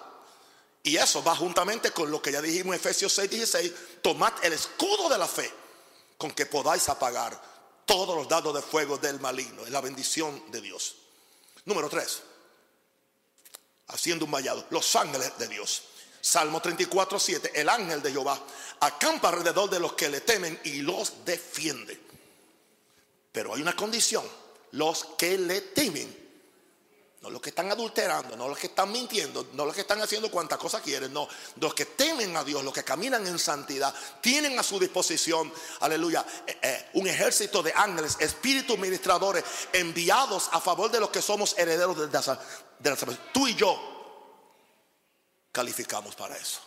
[0.83, 3.73] Y eso va juntamente con lo que ya dijimos en Efesios 6, 16.
[4.03, 5.53] Tomad el escudo de la fe
[6.17, 7.41] con que podáis apagar
[7.85, 9.65] todos los dados de fuego del maligno.
[9.65, 10.97] Es la bendición de Dios.
[11.65, 12.23] Número 3.
[13.89, 14.67] Haciendo un vallado.
[14.71, 15.83] Los ángeles de Dios.
[16.21, 17.53] Salmo 34, 7.
[17.55, 18.41] El ángel de Jehová
[18.81, 22.08] acampa alrededor de los que le temen y los defiende.
[23.39, 24.24] Pero hay una condición.
[24.72, 26.26] Los que le temen
[27.20, 30.28] no los que están adulterando, no los que están mintiendo, no los que están haciendo
[30.28, 31.28] cuantas cosas quieren, no.
[31.61, 36.26] Los que temen a Dios, los que caminan en santidad, tienen a su disposición, aleluya,
[36.49, 41.57] eh, eh, un ejército de ángeles, espíritus ministradores enviados a favor de los que somos
[41.57, 42.41] herederos de la,
[42.80, 43.20] de salvación.
[43.32, 43.78] Tú y yo
[45.53, 46.59] calificamos para eso.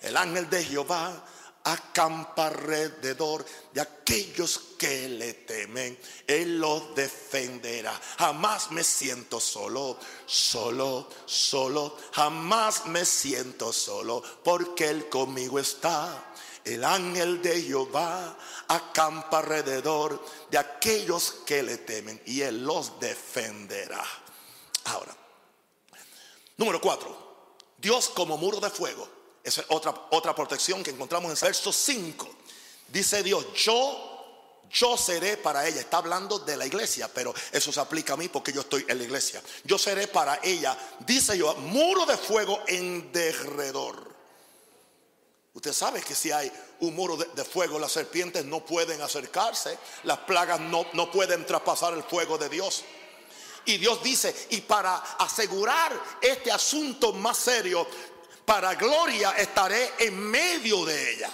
[0.00, 1.26] El ángel de Jehová
[1.72, 5.98] acampa alrededor de aquellos que le temen.
[6.26, 7.98] Él los defenderá.
[8.18, 11.96] Jamás me siento solo, solo, solo.
[12.12, 16.32] Jamás me siento solo porque Él conmigo está.
[16.64, 18.36] El ángel de Jehová
[18.68, 24.04] acampa alrededor de aquellos que le temen y Él los defenderá.
[24.84, 25.14] Ahora,
[26.56, 29.17] número cuatro, Dios como muro de fuego.
[29.42, 32.28] Esa es otra, otra protección que encontramos en verso 5.
[32.88, 35.80] Dice Dios, yo, yo seré para ella.
[35.80, 38.98] Está hablando de la iglesia, pero eso se aplica a mí porque yo estoy en
[38.98, 39.42] la iglesia.
[39.64, 44.08] Yo seré para ella, dice yo, muro de fuego en derredor.
[45.54, 50.18] Usted sabe que si hay un muro de, fuego, las serpientes no pueden acercarse, las
[50.18, 52.84] plagas no, no pueden traspasar el fuego de Dios.
[53.64, 57.86] Y Dios dice, y para asegurar este asunto más serio,
[58.48, 61.30] para gloria estaré en medio de ella.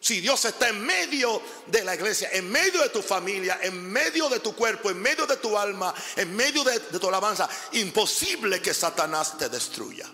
[0.00, 4.28] Si Dios está en medio de la iglesia, en medio de tu familia, en medio
[4.28, 8.60] de tu cuerpo, en medio de tu alma, en medio de, de tu alabanza, imposible
[8.60, 10.10] que Satanás te destruya.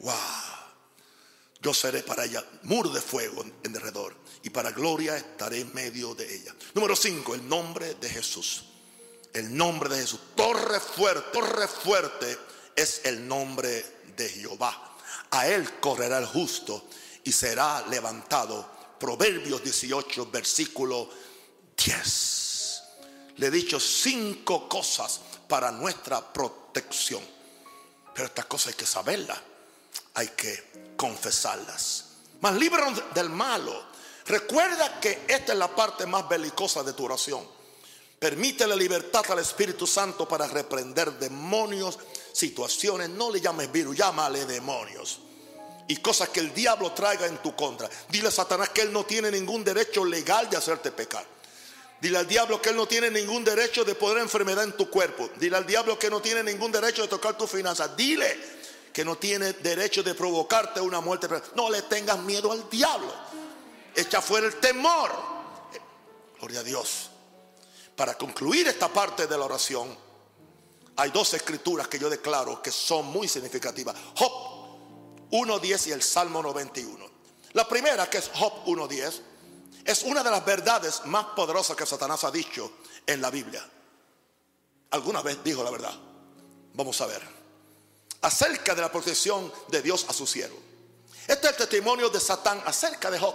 [0.00, 0.12] Wow.
[1.60, 6.16] Yo seré para ella muro de fuego en derredor y para gloria estaré en medio
[6.16, 6.52] de ella.
[6.74, 8.64] Número 5, el nombre de Jesús.
[9.32, 10.18] El nombre de Jesús.
[10.34, 12.38] Torre fuerte, torre fuerte
[12.74, 13.84] es el nombre
[14.16, 14.96] de Jehová.
[15.30, 16.84] A él correrá el justo
[17.24, 18.72] y será levantado.
[18.98, 21.10] Proverbios 18, versículo
[21.76, 22.82] 10.
[23.36, 27.22] Le he dicho cinco cosas para nuestra protección.
[28.14, 29.38] Pero estas cosas hay que saberlas
[30.14, 32.04] hay que confesarlas.
[32.40, 33.94] Mas líbranos del malo.
[34.26, 37.46] Recuerda que esta es la parte más belicosa de tu oración.
[38.18, 41.98] Permite la libertad al Espíritu Santo para reprender demonios,
[42.32, 43.10] situaciones.
[43.10, 45.20] No le llames virus, llámale demonios.
[45.86, 47.88] Y cosas que el diablo traiga en tu contra.
[48.08, 51.26] Dile a Satanás que él no tiene ningún derecho legal de hacerte pecar.
[52.00, 55.28] Dile al diablo que él no tiene ningún derecho de poner enfermedad en tu cuerpo.
[55.36, 57.96] Dile al diablo que no tiene ningún derecho de tocar tus finanzas.
[57.96, 58.36] Dile
[58.92, 61.28] que no tiene derecho de provocarte una muerte.
[61.54, 63.12] No le tengas miedo al diablo.
[63.94, 65.10] Echa fuera el temor.
[66.38, 67.10] Gloria a Dios.
[67.96, 69.96] Para concluir esta parte de la oración,
[70.96, 73.96] hay dos escrituras que yo declaro que son muy significativas.
[74.16, 74.32] Job
[75.30, 77.10] 1.10 y el Salmo 91.
[77.52, 79.20] La primera, que es Job 1.10,
[79.84, 82.72] es una de las verdades más poderosas que Satanás ha dicho
[83.06, 83.68] en la Biblia.
[84.90, 85.94] Alguna vez dijo la verdad.
[86.74, 87.44] Vamos a ver
[88.24, 90.56] acerca de la protección de Dios a su siervo.
[91.26, 93.34] Este es el testimonio de Satán acerca de Job.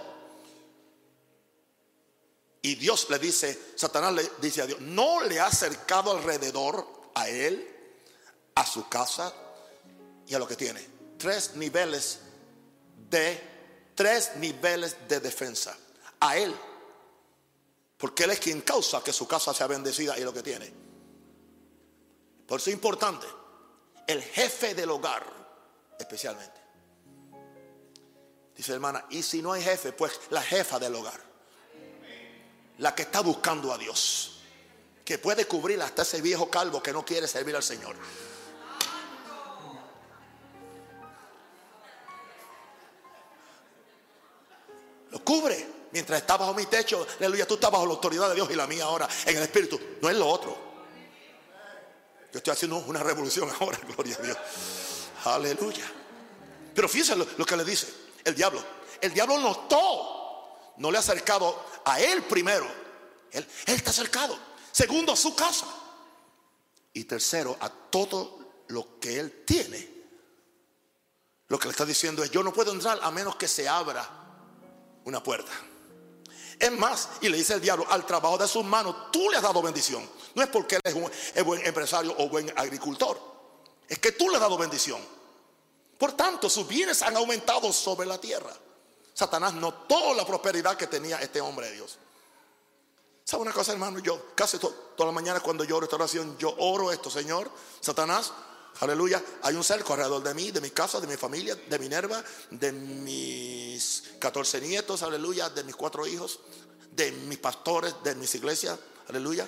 [2.61, 6.85] Y Dios le dice, Satanás le dice a Dios, no le ha acercado alrededor
[7.15, 7.67] a él,
[8.55, 9.33] a su casa
[10.27, 10.85] y a lo que tiene.
[11.17, 12.19] Tres niveles
[13.09, 13.41] de,
[13.95, 15.77] tres niveles de defensa.
[16.19, 16.53] A él.
[17.97, 20.71] Porque él es quien causa que su casa sea bendecida y lo que tiene.
[22.45, 23.27] Por eso es importante
[24.07, 25.23] el jefe del hogar,
[25.97, 26.59] especialmente.
[28.55, 31.28] Dice hermana, y si no hay jefe, pues la jefa del hogar.
[32.79, 34.41] La que está buscando a Dios.
[35.05, 37.95] Que puede cubrir hasta ese viejo calvo que no quiere servir al Señor.
[45.11, 45.79] Lo cubre.
[45.91, 48.67] Mientras está bajo mi techo, aleluya, tú estás bajo la autoridad de Dios y la
[48.67, 49.79] mía ahora en el Espíritu.
[50.01, 50.55] No es lo otro.
[52.31, 54.37] Yo estoy haciendo una revolución ahora, gloria a Dios.
[55.25, 55.85] Aleluya.
[56.75, 57.87] Pero fíjense lo, que le dice
[58.23, 58.63] el diablo.
[59.01, 60.18] El diablo notó,
[60.79, 62.67] no le ha acercado a él primero.
[63.31, 64.37] Él, está acercado.
[64.71, 65.67] Segundo, a su casa.
[66.93, 69.99] Y tercero, a todo lo que él tiene.
[71.47, 74.09] Lo que le está diciendo es, yo no puedo entrar a menos que se abra
[75.03, 75.51] una puerta.
[76.57, 79.43] Es más, y le dice el diablo, al trabajo de sus manos, tú le has
[79.43, 80.07] dado bendición.
[80.35, 81.09] No es porque él es un
[81.45, 83.19] buen empresario o buen agricultor.
[83.87, 85.01] Es que tú le has dado bendición.
[85.97, 88.53] Por tanto, sus bienes han aumentado sobre la tierra.
[89.19, 91.97] Satanás notó la prosperidad que tenía este hombre de Dios.
[93.25, 93.99] ¿Sabe una cosa, hermano?
[93.99, 97.51] Yo casi todas las mañanas cuando yo oro esta oración, yo oro esto, Señor.
[97.81, 98.31] Satanás,
[98.79, 102.23] aleluya, hay un cerco alrededor de mí, de mi casa, de mi familia, de Minerva,
[102.49, 106.39] de mis 14 nietos, aleluya, de mis cuatro hijos,
[106.93, 109.45] de mis pastores, de mis iglesias, aleluya.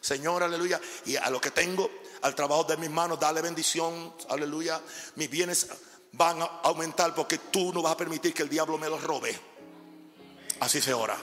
[0.00, 0.80] Señor, aleluya.
[1.04, 1.88] Y a lo que tengo,
[2.22, 4.80] al trabajo de mis manos, dale bendición, aleluya.
[5.14, 5.68] Mis bienes
[6.16, 9.38] van a aumentar porque tú no vas a permitir que el diablo me los robe.
[10.60, 11.16] Así se ora.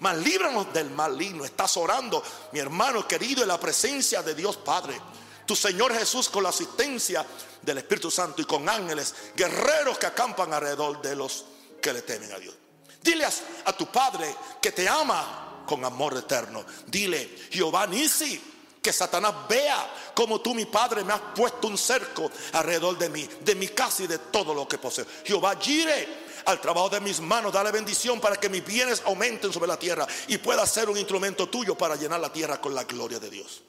[0.00, 1.44] Mas líbranos del maligno.
[1.44, 2.22] Estás orando,
[2.52, 4.98] mi hermano querido, en la presencia de Dios Padre.
[5.46, 7.26] Tu Señor Jesús con la asistencia
[7.60, 11.44] del Espíritu Santo y con ángeles, guerreros que acampan alrededor de los
[11.82, 12.54] que le temen a Dios.
[13.02, 13.32] Dile a,
[13.66, 16.64] a tu padre que te ama con amor eterno.
[16.86, 18.40] Dile, Jehová Nisi,
[18.82, 23.28] que Satanás vea como tú, mi padre, me has puesto un cerco alrededor de mí,
[23.40, 25.06] de mi casa y de todo lo que poseo.
[25.24, 29.68] Jehová gire al trabajo de mis manos, dale bendición para que mis bienes aumenten sobre
[29.68, 33.18] la tierra y pueda ser un instrumento tuyo para llenar la tierra con la gloria
[33.18, 33.62] de Dios.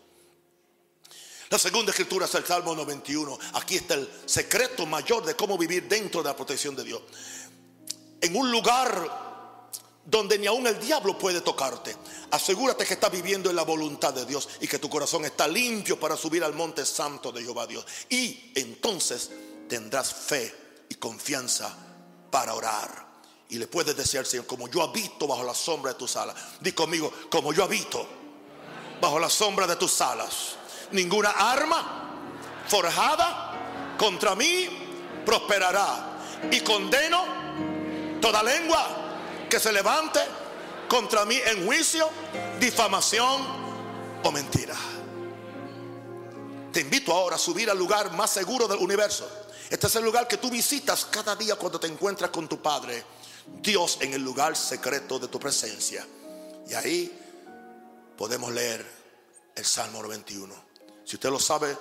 [1.49, 3.37] La segunda escritura es el Salmo 91.
[3.55, 7.01] Aquí está el secreto mayor de cómo vivir dentro de la protección de Dios.
[8.21, 9.30] En un lugar
[10.05, 11.95] donde ni aun el diablo puede tocarte.
[12.31, 15.99] Asegúrate que estás viviendo en la voluntad de Dios y que tu corazón está limpio
[15.99, 17.85] para subir al monte santo de Jehová Dios.
[18.09, 19.29] Y entonces
[19.67, 21.75] tendrás fe y confianza
[22.29, 23.11] para orar.
[23.49, 26.35] Y le puedes decir al Señor, como yo habito bajo la sombra de tus alas.
[26.61, 28.07] Di conmigo, como yo habito
[28.99, 30.55] bajo la sombra de tus alas.
[30.91, 32.09] Ninguna arma
[32.67, 36.07] forjada contra mí prosperará.
[36.49, 39.00] Y condeno toda lengua
[39.51, 40.21] que se levante
[40.87, 42.09] contra mí en juicio,
[42.57, 43.41] difamación
[44.23, 44.75] o mentira.
[46.71, 49.29] Te invito ahora a subir al lugar más seguro del universo.
[49.69, 53.03] Este es el lugar que tú visitas cada día cuando te encuentras con tu Padre,
[53.61, 56.07] Dios en el lugar secreto de tu presencia.
[56.69, 57.19] Y ahí
[58.17, 58.89] podemos leer
[59.53, 60.55] el Salmo 21.
[61.03, 61.77] Si usted lo sabe,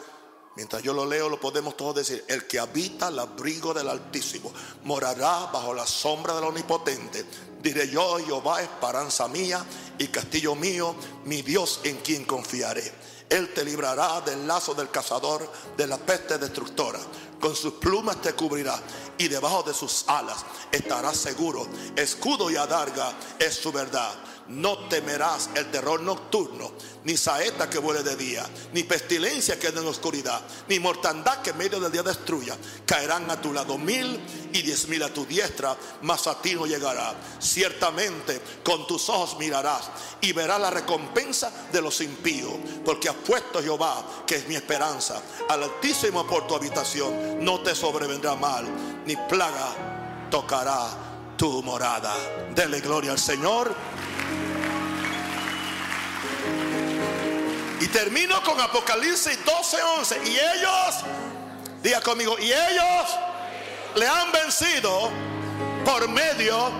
[0.56, 2.24] mientras yo lo leo, lo podemos todos decir.
[2.28, 4.52] El que habita el abrigo del Altísimo
[4.84, 7.24] morará bajo la sombra del Omnipotente
[7.62, 9.64] Diré yo, Jehová, esperanza mía
[9.98, 10.94] y castillo mío,
[11.24, 12.90] mi Dios en quien confiaré.
[13.28, 15.46] Él te librará del lazo del cazador,
[15.76, 16.98] de la peste destructora.
[17.38, 18.80] Con sus plumas te cubrirá
[19.18, 21.66] y debajo de sus alas estarás seguro.
[21.96, 24.14] Escudo y adarga es su verdad
[24.50, 26.72] no temerás el terror nocturno,
[27.04, 31.40] ni saeta que vuele de día, ni pestilencia que ande en la oscuridad, ni mortandad
[31.40, 32.56] que en medio del día destruya.
[32.84, 34.20] Caerán a tu lado mil
[34.52, 37.14] y diez mil a tu diestra, mas a ti no llegará.
[37.38, 39.88] Ciertamente con tus ojos mirarás
[40.20, 45.22] y verás la recompensa de los impíos, porque has puesto Jehová, que es mi esperanza,
[45.48, 47.44] al Altísimo por tu habitación.
[47.44, 48.66] No te sobrevendrá mal,
[49.06, 50.88] ni plaga tocará
[51.36, 52.14] tu morada.
[52.54, 53.74] Dele gloria al Señor.
[57.92, 60.20] Termino con Apocalipsis 12, 11.
[60.26, 61.04] Y ellos,
[61.82, 63.18] diga conmigo, y ellos
[63.96, 65.10] le han vencido
[65.84, 66.70] por medio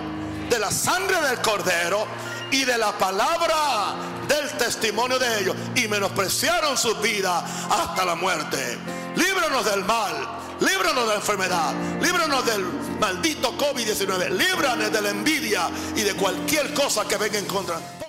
[0.49, 2.05] de la sangre del cordero
[2.51, 3.95] y de la palabra
[4.27, 5.55] del testimonio de ellos.
[5.75, 8.77] Y menospreciaron su vida hasta la muerte.
[9.15, 10.13] Líbranos del mal,
[10.59, 12.63] líbranos de la enfermedad, líbranos del
[12.99, 18.00] maldito COVID-19, líbranos de la envidia y de cualquier cosa que venga en contra.